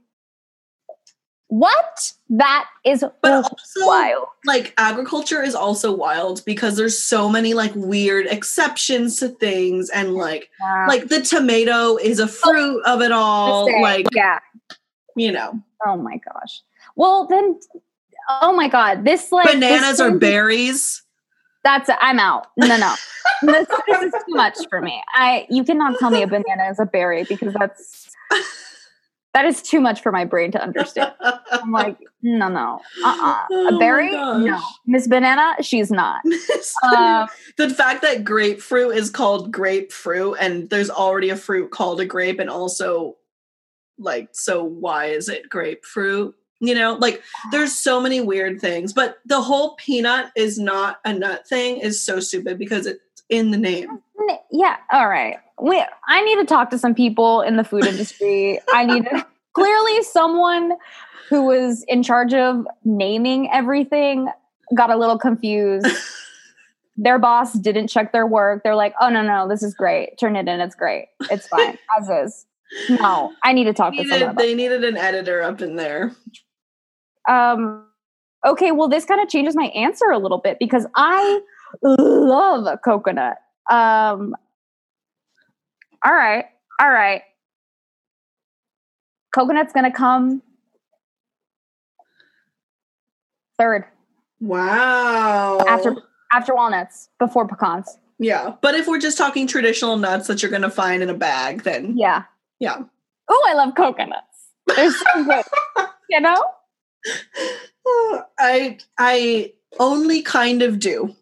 [1.48, 2.12] What?
[2.30, 4.26] That is But also, wild.
[4.44, 10.14] like agriculture is also wild because there's so many like weird exceptions to things, and
[10.14, 10.84] like Wow.
[10.88, 13.64] like the tomato is a oh, fruit of it all.
[13.80, 14.38] Like yeah.
[15.16, 16.60] you know, Oh my gosh.
[16.96, 17.58] Well, then,
[18.42, 21.02] oh my god, this like bananas this are thing- berries.
[21.64, 22.46] That's I'm out.
[22.56, 22.94] No, no,
[23.42, 25.02] this, this is too much for me.
[25.14, 28.10] I you cannot tell me a banana is a berry because that's
[29.34, 31.12] that is too much for my brain to understand.
[31.20, 34.60] I'm like, no, no, uh, uh Oh a berry, no.
[34.86, 36.22] Miss Banana, she's not.
[36.82, 42.06] Um, the fact that grapefruit is called grapefruit and there's already a fruit called a
[42.06, 43.16] grape and also
[43.98, 46.34] like so why is it grapefruit?
[46.60, 51.12] You know like there's so many weird things but the whole peanut is not a
[51.12, 54.00] nut thing is so stupid because it's in the name
[54.50, 55.36] Yeah, all right.
[55.60, 58.60] We, I need to talk to some people in the food industry.
[58.72, 60.72] I need to, clearly someone
[61.28, 64.28] who was in charge of naming everything
[64.74, 65.86] got a little confused.
[66.96, 68.62] their boss didn't check their work.
[68.62, 70.18] They're like, "Oh no, no, this is great.
[70.18, 70.60] Turn it in.
[70.60, 71.06] It's great.
[71.30, 72.46] It's fine as is."
[72.90, 74.20] No, I need to talk to someone.
[74.20, 76.12] needed, they needed an editor up in there
[77.28, 77.84] um
[78.46, 81.40] okay well this kind of changes my answer a little bit because i
[81.82, 83.36] love coconut
[83.68, 84.34] um
[86.04, 86.46] all right
[86.80, 87.22] all right.
[89.34, 90.42] Coconut's gonna come
[93.58, 93.84] third.
[94.40, 95.58] Wow.
[95.66, 95.96] After
[96.32, 97.98] after walnuts before pecans.
[98.18, 101.62] Yeah but if we're just talking traditional nuts that you're gonna find in a bag
[101.62, 102.24] then yeah.
[102.60, 102.82] Yeah.
[103.28, 104.24] Oh i love coconuts.
[104.66, 105.44] They're so good.
[106.10, 106.42] You know?
[108.38, 111.14] I I only kind of do.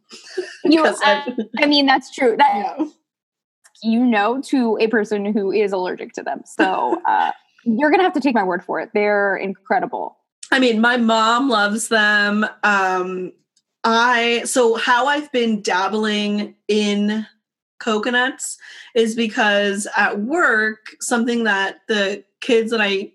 [0.65, 2.87] you Because I- i mean that's true that yeah.
[3.83, 6.43] you know to a person who is allergic to them.
[6.45, 7.33] So uh,
[7.65, 8.91] you're gonna have to take my word for it.
[8.95, 10.17] They're incredible.
[10.53, 12.47] I mean, my mom loves them.
[12.63, 13.33] Um,
[13.83, 17.27] I so how I've been dabbling in
[17.81, 18.57] coconuts
[18.95, 23.13] is because at work, something that the kids that I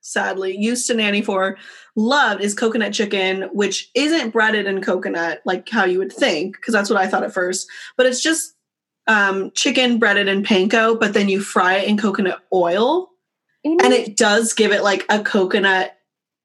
[0.00, 1.56] sadly, used to nanny for,
[1.96, 6.72] loved is coconut chicken, which isn't breaded in coconut like how you would think, because
[6.74, 7.66] that's what I thought at first.
[7.96, 8.54] But it's just
[9.06, 13.10] um, chicken breaded in panko, but then you fry it in coconut oil.
[13.64, 15.96] Know, And it does give it like a coconut,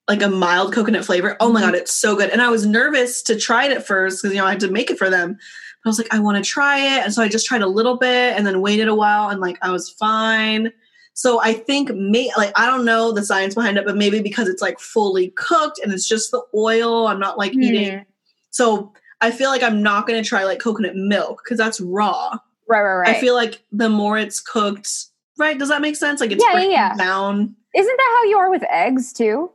[0.07, 1.37] like a mild coconut flavor.
[1.39, 1.65] Oh my Mhm.
[1.65, 2.29] God, it's so good.
[2.29, 4.71] And I was nervous to try it at first because, you know, I had to
[4.71, 5.37] make it for them.
[5.83, 7.03] but I was like, I want to try it.
[7.03, 9.57] And so I just tried a little bit and then waited a while and like
[9.61, 10.73] I was fine.
[11.15, 14.49] So I think may like I don't know the science behind it, but maybe because
[14.49, 17.99] it's like fully cooked and it's just the oil, I'm not like eating.
[17.99, 18.05] Mm.
[18.51, 22.37] So I feel like I'm not gonna try like coconut milk because that's raw.
[22.67, 23.15] right, right, right.
[23.15, 24.89] I feel like the more it's cooked,
[25.37, 25.57] right?
[25.57, 26.19] Does that make sense?
[26.19, 26.95] Like it's Yeah, yeah.
[26.95, 27.55] down.
[27.73, 29.51] Isn't that how you are with eggs too?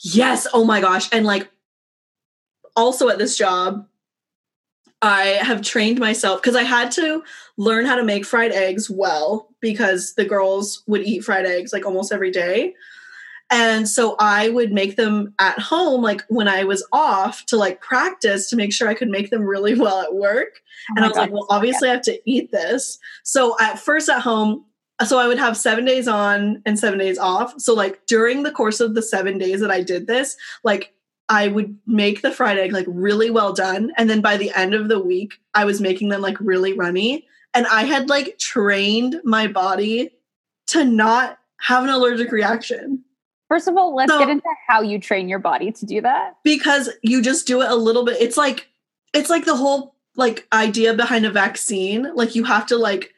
[0.00, 0.46] Yes.
[0.54, 1.10] Oh my gosh.
[1.12, 1.50] And like
[2.74, 3.86] also at this job,
[5.02, 7.24] I have trained myself because I had to
[7.56, 11.84] learn how to make fried eggs well because the girls would eat fried eggs like
[11.84, 12.74] almost every day.
[13.50, 17.82] And so I would make them at home, like when I was off to like
[17.82, 20.62] practice to make sure I could make them really well at work.
[20.90, 22.98] Oh and I was God, like, well, obviously I have to eat this.
[23.24, 24.64] So at first at home,
[25.04, 27.54] so I would have seven days on and seven days off.
[27.58, 30.94] So like during the course of the seven days that I did this, like
[31.32, 33.90] I would make the fried egg like really well done.
[33.96, 37.26] And then by the end of the week, I was making them like really runny.
[37.54, 40.10] And I had like trained my body
[40.68, 43.02] to not have an allergic reaction
[43.48, 46.36] First of all, let's So- get into how you train your body to do that.
[46.42, 48.16] because you just do it a little bit.
[48.20, 48.68] It's like
[49.12, 52.10] it's like the whole like idea behind a vaccine.
[52.14, 53.12] Like you have to like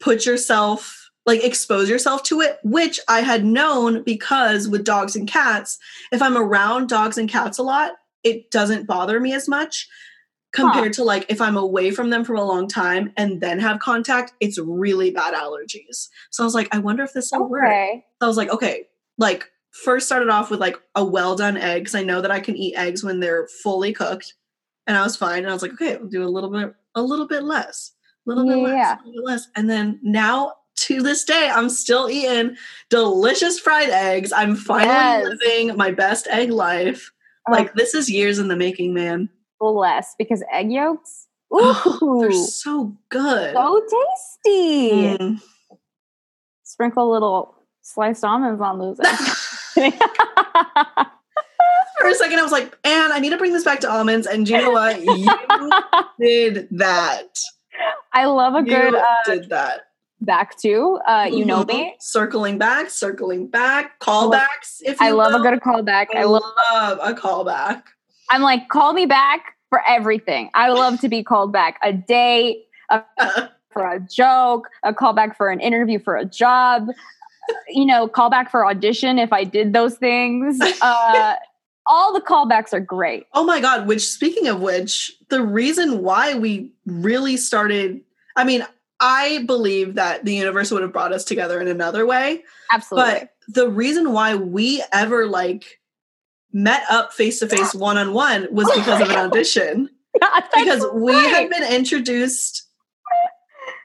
[0.00, 5.28] put yourself like expose yourself to it, which I had known because with dogs and
[5.28, 5.78] cats,
[6.10, 7.92] if I'm around dogs and cats a lot,
[8.24, 9.86] it doesn't bother me as much
[10.54, 13.78] compared to like if I'm away from them for a long time and then have
[13.78, 16.08] contact, it's really bad allergies.
[16.30, 17.64] So I was like, I wonder if this will work.
[17.64, 18.06] Okay.
[18.22, 18.86] So I was like, okay,
[19.18, 22.40] like first started off with like a well done egg because I know that I
[22.40, 24.32] can eat eggs when they're fully cooked,
[24.86, 25.40] and I was fine.
[25.40, 27.92] And I was like, okay, I'll do a little bit, a little bit less,
[28.26, 31.68] a little bit less, a little bit less, and then now to this day, I'm
[31.68, 32.56] still eating
[32.90, 34.32] delicious fried eggs.
[34.32, 35.26] I'm finally Yes.
[35.26, 37.10] living my best egg life.
[37.48, 37.52] Oh.
[37.52, 39.28] Like this is years in the making, man.
[39.60, 41.26] less because egg yolks.
[41.50, 43.54] Oh, they're so good.
[43.54, 43.80] so
[44.44, 45.16] tasty.
[45.18, 45.40] Mm.
[46.64, 49.44] Sprinkle little sliced almonds on those eggs.
[52.00, 54.26] For a second, I was like, and I need to bring this back to almonds.
[54.26, 55.02] And do you know what?
[55.02, 55.26] You
[56.20, 57.38] did that.
[58.12, 59.87] I love a good you uh, did that.
[60.20, 60.98] Back to.
[61.06, 61.94] Uh, you know me.
[62.00, 64.80] Circling back, circling back, callbacks.
[64.82, 66.08] If I love a good callback.
[66.14, 66.42] I I love.
[66.72, 67.82] love a callback.
[68.30, 70.50] I'm like, call me back for everything.
[70.54, 71.78] I love to be called back.
[71.82, 72.66] A date
[73.72, 76.88] for a joke, a callback for an interview for a job,
[77.68, 80.58] you know, callback for audition if I did those things.
[80.80, 81.34] Uh,
[81.90, 83.26] all the callbacks are great.
[83.32, 83.86] Oh my God.
[83.86, 88.02] Which, speaking of which, the reason why we really started,
[88.36, 88.66] I mean,
[89.00, 92.44] I believe that the universe would have brought us together in another way.
[92.72, 93.12] Absolutely.
[93.12, 95.80] But the reason why we ever like
[96.52, 99.90] met up face to face one on one was because of an audition.
[100.56, 101.28] Because we right.
[101.28, 102.66] had been introduced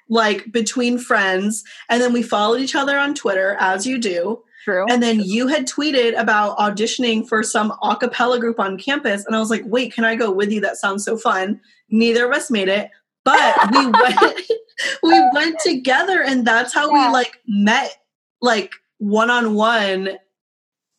[0.10, 4.86] like between friends and then we followed each other on Twitter as you do true.
[4.89, 9.36] and then you had tweeted about auditioning for some a cappella group on campus and
[9.36, 12.36] I was like wait can I go with you that sounds so fun neither of
[12.36, 12.89] us made it
[13.25, 14.41] but we went
[15.03, 17.07] we went together and that's how Yeah.
[17.07, 17.95] we like met
[18.41, 20.17] like one on one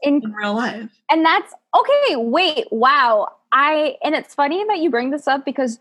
[0.02, 0.90] In real life.
[1.10, 3.28] And that's okay wait wow.
[3.52, 5.78] I and it's funny that you bring this up because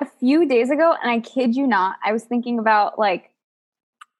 [0.00, 3.30] a few days ago and i kid you not i was thinking about like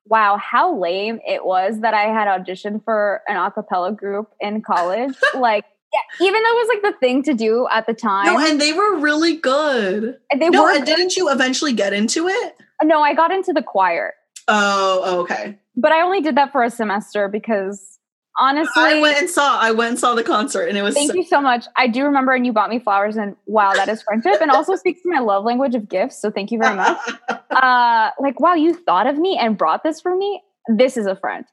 [0.07, 4.61] wow how lame it was that i had auditioned for an a cappella group in
[4.62, 5.14] college.
[5.35, 8.38] Like yeah, even though it was like the thing to do at the time no
[8.38, 12.57] and they were really good they no were and didn't you eventually get into it
[12.83, 14.14] no i got into the choir
[14.48, 17.92] oh okay but i only did that for a semester because
[18.38, 19.59] honestly I went and saw.
[19.59, 20.95] I went and saw the concert, and it was.
[20.95, 21.66] Thank so- you so much.
[21.76, 24.74] I do remember, and you bought me flowers, and wow, that is friendship, and also
[24.76, 26.20] speaks to my love language of gifts.
[26.20, 26.99] So thank you very much.
[27.53, 30.43] Uh, like wow, you thought of me and brought this for me.
[30.74, 31.45] This is a friend.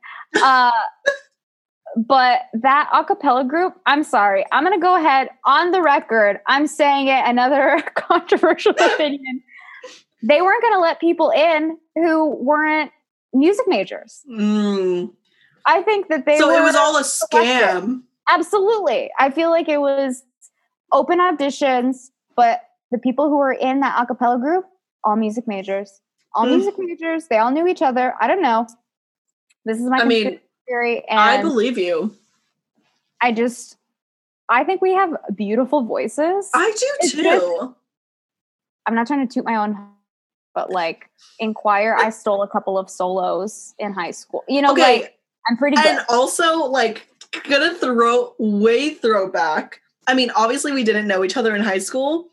[0.42, 0.72] Uh,
[1.96, 6.40] but that a cappella group, I'm sorry, I'm gonna go ahead on the record.
[6.48, 7.24] I'm saying it.
[7.26, 9.42] Another controversial opinion.
[10.24, 12.92] They weren't gonna let people in who weren't
[13.34, 14.22] music majors.
[14.30, 15.12] Mm.
[15.66, 17.84] I think that they so it was all a selected.
[17.84, 18.02] scam.
[18.28, 19.10] Absolutely.
[19.18, 20.24] I feel like it was
[20.92, 22.62] open auditions, but
[22.92, 24.66] the people who were in that a cappella group,
[25.04, 26.02] all music majors.
[26.36, 26.56] All Hmm.
[26.56, 27.28] music majors.
[27.28, 28.14] They all knew each other.
[28.20, 28.68] I don't know.
[29.66, 30.40] This is my I mean,
[30.70, 31.04] theory.
[31.10, 32.16] And I believe you.
[33.22, 33.78] I just,
[34.48, 36.50] I think we have beautiful voices.
[36.54, 37.24] I do It's too.
[37.24, 37.72] just-
[38.86, 39.78] I'm not trying to toot my own,
[40.56, 41.10] but like
[41.40, 44.44] in choir, I stole a couple of solos in high school.
[44.48, 45.86] You know, okay, like I'm pretty good.
[45.86, 47.08] and also like
[47.48, 49.82] gonna throw way throwback.
[50.08, 52.30] I mean, obviously we didn't know each other in high school,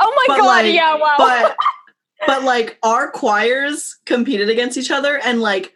[0.00, 1.16] oh my god, like, yeah, wow.
[1.18, 1.56] but
[2.26, 5.74] but like our choirs competed against each other and like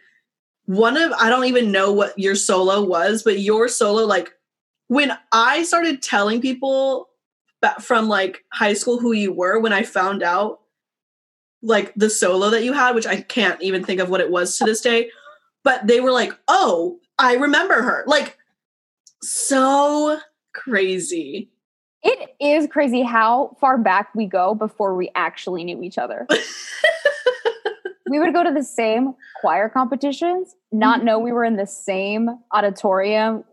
[0.65, 4.33] one of I don't even know what your solo was, but your solo like
[4.87, 7.09] when I started telling people
[7.81, 10.59] from like high school who you were when I found out
[11.61, 14.57] like the solo that you had, which I can't even think of what it was
[14.57, 15.09] to this day,
[15.63, 18.37] but they were like, "Oh, I remember her." Like
[19.21, 20.19] so
[20.53, 21.49] crazy.
[22.03, 26.27] it is crazy how far back we go before we actually knew each other.
[28.09, 31.05] we would go to the same choir competitions, not Mm-hmm.
[31.05, 33.43] know we were in the same auditorium.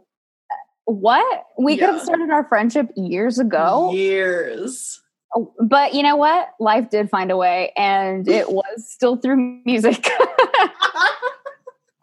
[0.86, 1.44] What?
[1.58, 3.92] We could have started our friendship years ago.
[3.92, 5.00] Years.
[5.36, 6.48] Oh, But you know what?
[6.58, 10.08] Life did find a way, and it was still through music.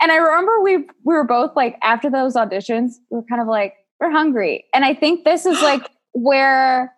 [0.02, 3.48] and I remember we we were both like after those auditions, we were kind of
[3.48, 6.94] like we're hungry, and I think this is like where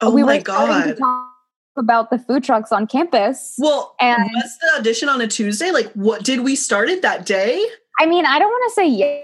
[0.00, 0.96] Oh we my were god.
[1.78, 3.54] About the food trucks on campus.
[3.58, 5.70] Well, And- was the audition on a Tuesday?
[5.70, 7.64] Like, what did we start it that day?
[8.00, 9.20] I mean, I don't want to say yeah,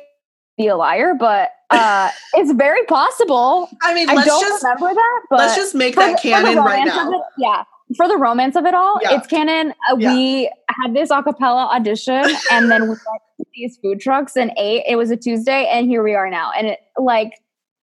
[0.59, 3.69] be a liar, but uh, it's very possible.
[3.83, 6.57] I mean, I let's don't just remember that, but let's just make that the canon
[6.59, 7.11] right now.
[7.11, 7.65] it- yeah.
[7.99, 9.17] For the romance of it all, Yeah.
[9.17, 9.75] it's canon.
[9.91, 10.15] Uh, Yeah.
[10.15, 10.51] We
[10.83, 13.01] had this acapella audition, and then we went
[13.39, 14.85] to these food trucks and ate.
[14.89, 16.53] It was a Tuesday, and here we are now.
[16.57, 17.33] And it like,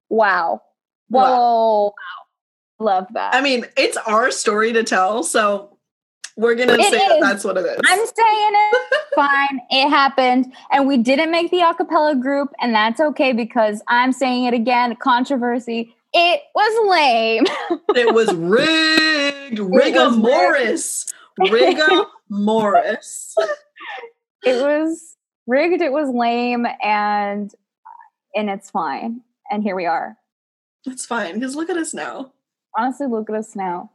[0.09, 0.61] wow,
[1.09, 1.83] whoa, Wow.
[1.87, 1.93] wow.
[2.79, 3.33] Love that.
[3.35, 5.77] I mean, it's our story to tell, so
[6.35, 7.79] we're gonna It say that that's what it is.
[7.85, 8.11] I'm saying
[8.53, 9.01] it.
[9.15, 14.11] Fine, it happened, and we didn't make the acapella group, and that's okay because I'm
[14.11, 14.95] saying it again.
[14.97, 15.95] Controversy.
[16.13, 17.45] It was lame.
[17.95, 19.59] it was rigged.
[19.59, 21.11] Riga Morris.
[21.37, 23.35] Riga Morris.
[24.43, 25.15] it was
[25.47, 25.81] rigged.
[25.81, 27.53] It was lame, and
[28.35, 29.21] and it's fine.
[29.49, 30.17] And here we are.
[30.85, 32.31] It's fine because look at us now.
[32.77, 33.91] Honestly, look at us now.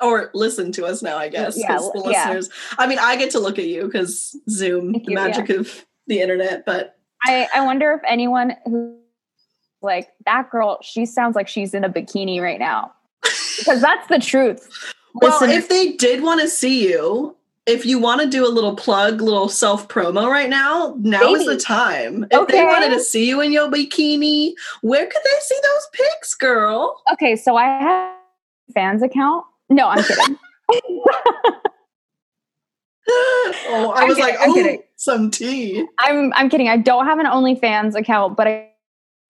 [0.00, 1.56] Or listen to us now, I guess.
[1.56, 2.30] Yeah, the yeah.
[2.30, 2.50] listeners.
[2.78, 5.26] I mean, I get to look at you because Zoom, Thank the you, yeah.
[5.26, 8.98] magic of the internet, but I I wonder if anyone who
[9.82, 10.78] like that girl.
[10.82, 12.92] She sounds like she's in a bikini right now
[13.58, 14.68] because that's the truth.
[15.14, 17.36] Well, Listen- if they did want to see you,
[17.66, 21.46] if you want to do a little plug, little self promo right now, now is
[21.46, 22.26] the time.
[22.30, 24.52] If they wanted to see you in your bikini,
[24.82, 27.00] where could they see those pics, girl?
[27.12, 28.14] Okay, so I have
[28.68, 29.44] a fans account.
[29.68, 30.38] No, I'm kidding.
[33.08, 34.82] oh, I I'm was kidding, like, I'm kidding.
[34.96, 35.86] some tea.
[36.00, 36.68] I'm I'm kidding.
[36.68, 38.66] I don't have an OnlyFans account, but I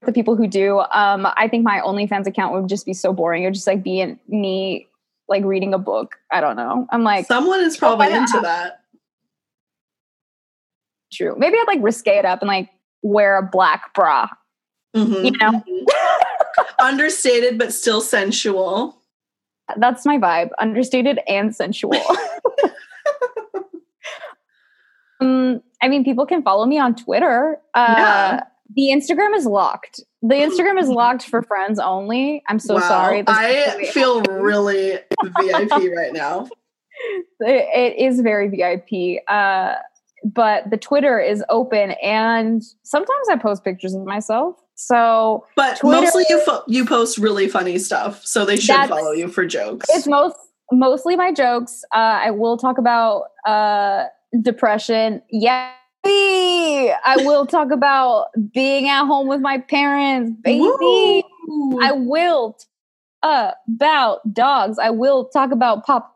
[0.07, 3.43] the people who do, um, I think my OnlyFans account would just be so boring.
[3.43, 4.89] It would just like be in, me
[5.31, 6.17] like reading a book.
[6.31, 6.87] I don't know.
[6.91, 8.81] I'm like Someone is probably into that.
[11.13, 11.35] true.
[11.39, 12.69] Maybe I'd like risque it up and like
[13.03, 14.29] wear a black bra.
[14.95, 15.25] Mhm.
[15.25, 15.63] You know?
[16.81, 18.97] Understated but still sensual.
[19.77, 20.51] That's my vibe.
[20.59, 21.95] Understated and sensual.
[25.21, 27.59] um, I mean, people can follow me on Twitter.
[27.75, 28.41] Uh, Yeah.
[28.75, 30.01] The Instagram is locked.
[30.23, 32.43] The Instagram is locked for friends only.
[32.49, 32.81] I'm so wow.
[32.81, 33.23] sorry.
[33.23, 34.99] This I feel really
[35.41, 36.47] VIP right now.
[37.41, 39.23] it, it is very VIP.
[39.29, 39.77] Uh,
[40.23, 44.57] but the Twitter is open, and sometimes I post pictures of myself.
[44.75, 49.13] So But Twitter- mostly you fo- you post really funny stuff, so they should follow
[49.13, 49.87] you for jokes.
[49.91, 50.37] it's most
[50.73, 51.83] mostly my jokes.
[51.95, 54.05] Uh, I will talk about uh,
[54.43, 55.23] depression.
[55.31, 55.73] Yeah.
[56.05, 60.61] I will talk about being at home with my parents, baby.
[60.61, 61.81] Woo!
[61.83, 62.57] I will
[63.23, 64.79] talk about dogs.
[64.79, 66.15] I will talk about pop.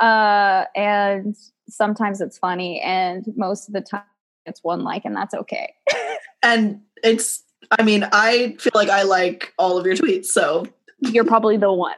[0.00, 1.34] Uh, and
[1.68, 4.02] sometimes it's funny, and most of the time
[4.44, 5.72] it's one like, and that's okay.
[6.42, 7.42] and it's
[7.78, 10.66] I mean, I feel like I like all of your tweets, so
[11.00, 11.96] You're probably the one.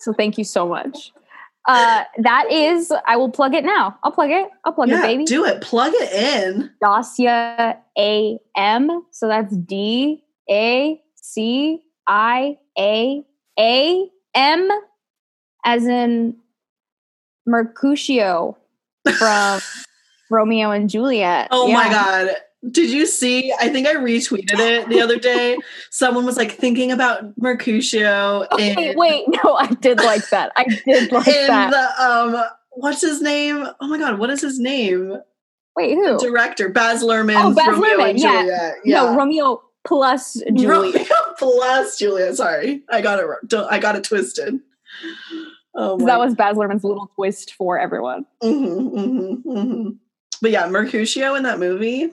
[0.00, 1.12] So thank you so much.
[1.66, 3.98] Uh, that is, I will plug it now.
[4.04, 4.48] I'll plug it.
[4.64, 5.24] I'll plug yeah, it, baby.
[5.24, 5.60] do it.
[5.60, 6.70] Plug it in.
[6.82, 9.04] Dacia A M.
[9.10, 13.24] So that's D A C I A
[13.58, 14.70] A M,
[15.64, 16.36] as in
[17.46, 18.56] Mercutio
[19.18, 19.60] from
[20.30, 21.48] Romeo and Juliet.
[21.50, 22.30] Oh my god.
[22.70, 23.52] Did you see?
[23.60, 25.56] I think I retweeted it the other day.
[25.90, 30.52] Someone was like thinking about Mercutio Okay, in, wait, no, I did like that.
[30.56, 31.70] I did like in that.
[31.70, 33.66] the um what's his name?
[33.80, 35.16] Oh my god, what is his name?
[35.76, 36.18] wait, who?
[36.18, 37.36] Director Baz Luhrmann.
[37.36, 38.40] Oh, Baz Romeo Luhrmann, and yeah.
[38.40, 38.74] Juliet.
[38.84, 39.02] Yeah.
[39.02, 40.68] No, Romeo plus Julia.
[40.68, 41.04] Romeo
[41.38, 42.34] plus Julia.
[42.34, 43.54] Sorry, I got it.
[43.70, 44.58] I got it twisted.
[45.74, 48.24] Oh, that was Baz Luhrmann's little twist for everyone.
[48.42, 49.90] Mm-hmm, mm-hmm, mm-hmm.
[50.40, 52.12] But yeah, Mercutio in that movie,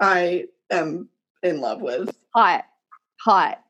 [0.00, 1.08] I am
[1.42, 2.14] in love with.
[2.34, 2.64] Hot,
[3.20, 3.62] hot,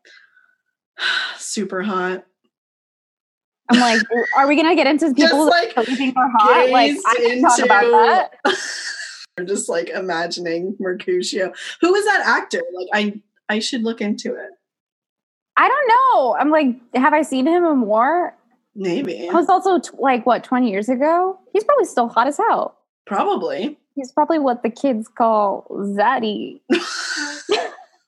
[1.36, 2.24] super hot.
[3.70, 4.02] I'm like,
[4.36, 6.70] are we gonna get into people like, that we think are hot?
[6.70, 7.90] Like, I can talk about
[8.44, 8.56] that.
[9.38, 11.52] I'm just like imagining Mercutio.
[11.80, 12.60] Who is that actor?
[12.74, 14.50] Like, I I should look into it.
[15.56, 16.36] I don't know.
[16.38, 18.34] I'm like, have I seen him in more?
[18.74, 19.26] Maybe.
[19.26, 21.38] It was also t- like what 20 years ago.
[21.52, 22.78] He's probably still hot as hell.
[23.06, 23.76] Probably.
[23.98, 26.60] He's probably what the kids call zaddy.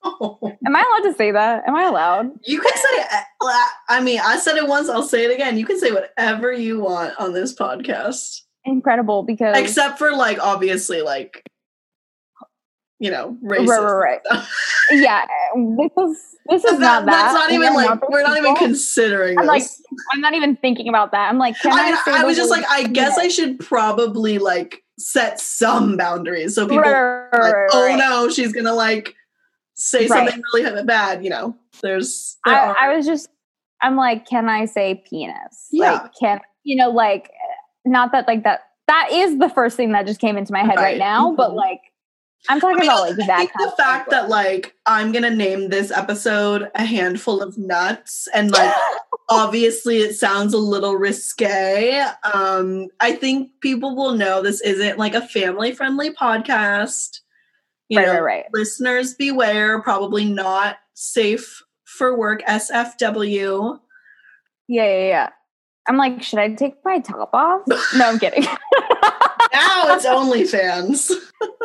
[0.05, 1.65] Am I allowed to say that?
[1.67, 2.31] Am I allowed?
[2.45, 3.25] You can say it.
[3.89, 5.59] I mean, I said it once, I'll say it again.
[5.59, 8.43] You can say whatever you want on this podcast.
[8.65, 11.43] Incredible because except for like obviously like
[13.01, 13.67] you know, racist.
[13.67, 14.47] Right, right, right.
[14.93, 15.25] yeah,
[15.57, 17.33] this is this is that, not that.
[17.33, 19.39] That's not even like not we're not even considering.
[19.39, 19.83] I'm this.
[19.83, 21.31] like, I'm not even thinking about that.
[21.31, 22.01] I'm like, can I?
[22.07, 26.67] I, I was just like, I guess I should probably like set some boundaries so
[26.67, 29.15] people right, like, oh no, she's gonna like
[29.75, 31.25] say something really bad.
[31.25, 32.37] You know, there's.
[32.45, 33.29] There I, I, was just,
[33.83, 35.69] I'm like, can I say penis?
[35.73, 35.93] Yeah.
[35.93, 37.31] Like, can you know, like,
[37.85, 38.61] not that like that.
[38.87, 41.37] That is the first thing that just came into my head right, right now, mm-hmm.
[41.37, 41.81] but like
[42.49, 43.59] I'm talking I mean, about like that.
[43.59, 48.75] the fact that like I'm gonna name this episode a handful of nuts, and like
[49.29, 52.03] obviously it sounds a little risque.
[52.33, 57.21] Um, I think people will know this isn't like a family friendly podcast.
[57.89, 58.45] You right, know, right, right.
[58.55, 59.83] Listeners beware.
[59.83, 62.43] Probably not safe for work.
[62.43, 63.81] SFW.
[64.69, 65.29] Yeah, yeah, yeah.
[65.89, 67.63] I'm like, should I take my top off?
[67.67, 68.45] No, I'm kidding.
[69.53, 71.11] now it's OnlyFans.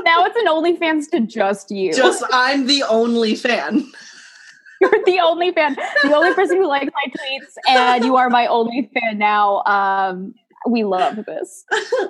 [0.06, 1.94] Now it's an OnlyFans to just you.
[1.94, 3.92] Just I'm the only fan.
[4.82, 8.46] You're the only fan, the only person who likes my tweets, and you are my
[8.48, 9.64] only fan now.
[9.64, 10.36] Um,
[10.68, 11.64] we love this.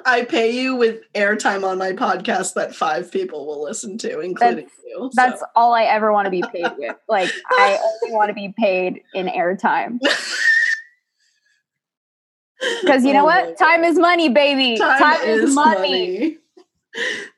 [0.06, 4.66] I pay you with airtime on my podcast that five people will listen to, including
[4.66, 4.98] that's, you.
[4.98, 5.10] So.
[5.14, 6.96] That's all I ever want to be paid with.
[7.08, 10.00] Like I only want to be paid in airtime.
[12.82, 13.58] Because you know oh what?
[13.58, 14.78] Time is money, baby.
[14.78, 15.82] Time, Time is, is money.
[15.82, 16.38] money.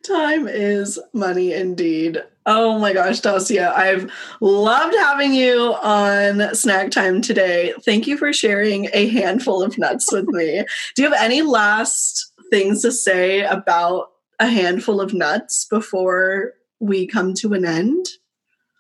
[0.04, 2.24] Time is money indeed.
[2.46, 7.74] Oh my gosh, Dacia, I've loved having you on Snack Time today.
[7.84, 10.64] Thank you for sharing a handful of nuts with me.
[10.96, 17.08] Do you have any last things to say about a handful of nuts before we
[17.08, 18.06] come to an end?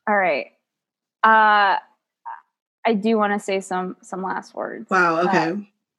[0.08, 0.48] All right.
[1.24, 1.78] Uh
[2.88, 4.90] I do want to say some some last words.
[4.90, 5.52] Wow, okay.
[5.52, 5.56] Uh,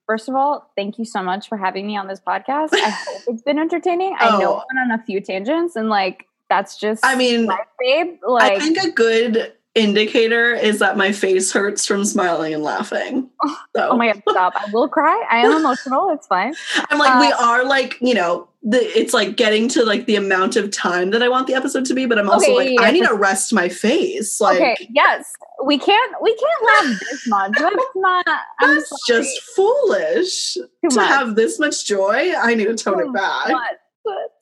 [0.08, 2.70] First of all, thank you so much for having me on this podcast.
[2.72, 4.16] I hope it's been entertaining.
[4.18, 4.56] I know oh.
[4.56, 7.46] I went on a few tangents and like that's just I mean
[7.78, 8.18] babe.
[8.26, 13.30] Like I think a good indicator is that my face hurts from smiling and laughing.
[13.76, 13.90] So.
[13.90, 14.52] Oh my god, stop.
[14.56, 15.24] I will cry.
[15.30, 16.10] I am emotional.
[16.10, 16.54] It's fine.
[16.90, 20.16] I'm like, uh, we are like, you know, the, it's like getting to like the
[20.16, 22.80] amount of time that I want the episode to be, but I'm also okay, like,
[22.80, 24.40] yeah, I need to rest my face.
[24.40, 25.32] Like, okay, yes,
[25.64, 27.52] we can't, we can't laugh this much.
[27.58, 28.26] That's not.
[28.60, 31.08] That's just foolish Too to much.
[31.08, 32.32] have this much joy.
[32.36, 33.50] I need to tone Too it back.
[33.50, 33.74] Much.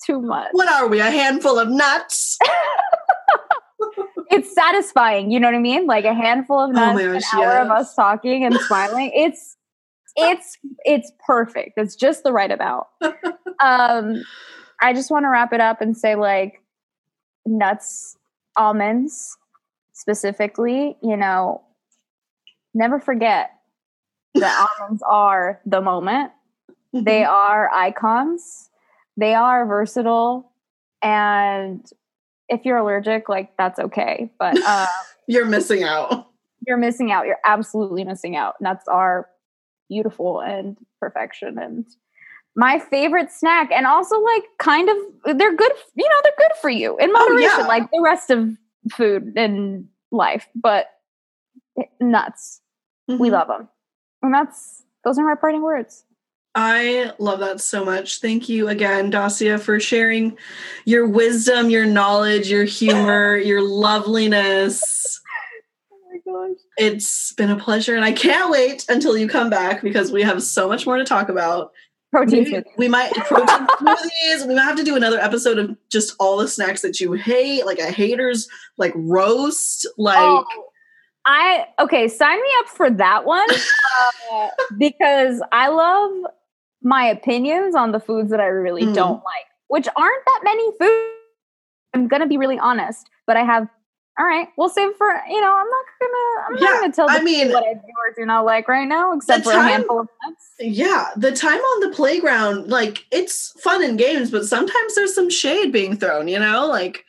[0.06, 0.48] Too much.
[0.52, 1.00] What are we?
[1.00, 2.38] A handful of nuts.
[4.30, 5.30] it's satisfying.
[5.30, 5.86] You know what I mean?
[5.86, 7.64] Like a handful of nuts, oh gosh, an hour yes.
[7.64, 9.10] of us talking and smiling.
[9.14, 9.56] It's
[10.16, 11.74] it's it's perfect.
[11.76, 12.86] It's just the right amount.
[13.60, 14.24] um,
[14.80, 16.62] I just want to wrap it up and say like
[17.44, 18.16] nuts,
[18.56, 19.36] almonds
[19.92, 20.96] specifically.
[21.02, 21.62] You know,
[22.74, 23.50] never forget
[24.34, 26.32] that almonds are the moment.
[26.92, 27.30] They mm-hmm.
[27.30, 28.70] are icons.
[29.18, 30.52] They are versatile
[31.02, 31.86] and
[32.48, 34.30] if you're allergic, like that's okay.
[34.38, 34.86] But uh,
[35.26, 36.28] you're missing out.
[36.66, 37.26] You're missing out.
[37.26, 38.54] You're absolutely missing out.
[38.60, 39.28] Nuts are
[39.88, 41.86] beautiful and perfection and
[42.56, 44.96] my favorite snack and also like kind of
[45.38, 47.66] they're good you know they're good for you in moderation oh, yeah.
[47.66, 48.56] like the rest of
[48.90, 50.86] food and life but
[52.00, 52.62] nuts
[53.08, 53.20] mm-hmm.
[53.20, 53.68] we love them
[54.22, 56.04] and that's those are my parting words
[56.56, 58.20] I love that so much.
[58.20, 60.38] Thank you again, Dacia, for sharing
[60.86, 65.20] your wisdom, your knowledge, your humor, your loveliness.
[65.92, 66.56] Oh my gosh.
[66.78, 70.42] It's been a pleasure, and I can't wait until you come back because we have
[70.42, 71.72] so much more to talk about.
[72.10, 74.48] Protein Maybe We might protein smoothies.
[74.48, 77.66] We might have to do another episode of just all the snacks that you hate,
[77.66, 78.48] like a haters
[78.78, 80.16] like roast, like.
[80.18, 80.46] Oh
[81.26, 83.48] I okay, sign me up for that one
[84.32, 84.48] uh,
[84.78, 86.12] because I love
[86.86, 88.94] my opinions on the foods that I really mm.
[88.94, 91.12] don't like, which aren't that many foods.
[91.92, 93.68] I'm going to be really honest, but I have
[94.20, 95.52] All right, we'll save for you know.
[95.52, 96.46] I'm not gonna.
[96.46, 97.10] I'm Yeah, not gonna tell.
[97.10, 99.68] I mean- what I do or do not like right now, except for time- a
[99.68, 100.54] handful of nuts.
[100.60, 105.28] Yeah, the time on the playground, like it's fun and games, but sometimes there's some
[105.28, 107.04] shade being thrown, you know, like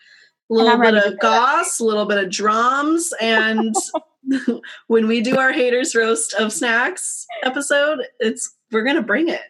[0.50, 3.76] a little bit of goss, a little bit of drums, and
[4.88, 9.44] when we do our haters roast of snacks episode, it's we're gonna bring it.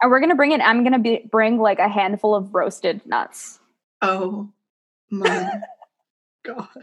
[0.00, 0.60] And we're gonna bring it.
[0.60, 3.58] I'm gonna be bring like a handful of roasted nuts.
[4.02, 4.50] Oh
[5.10, 5.60] my
[6.44, 6.66] god.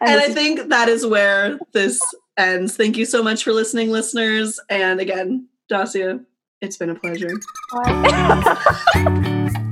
[0.00, 2.00] And And I think that is where this
[2.36, 2.76] ends.
[2.76, 4.60] Thank you so much for listening, listeners.
[4.70, 6.24] And again, Dacia,
[6.60, 7.34] it's been a pleasure.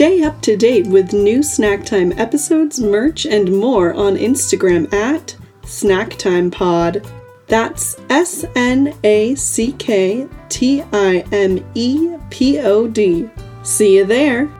[0.00, 5.36] Stay up to date with new Snack Time episodes, merch, and more on Instagram at
[5.64, 7.06] SnackTimePod.
[7.46, 13.28] That's S N A C K T I M E P O D.
[13.62, 14.50] See you there.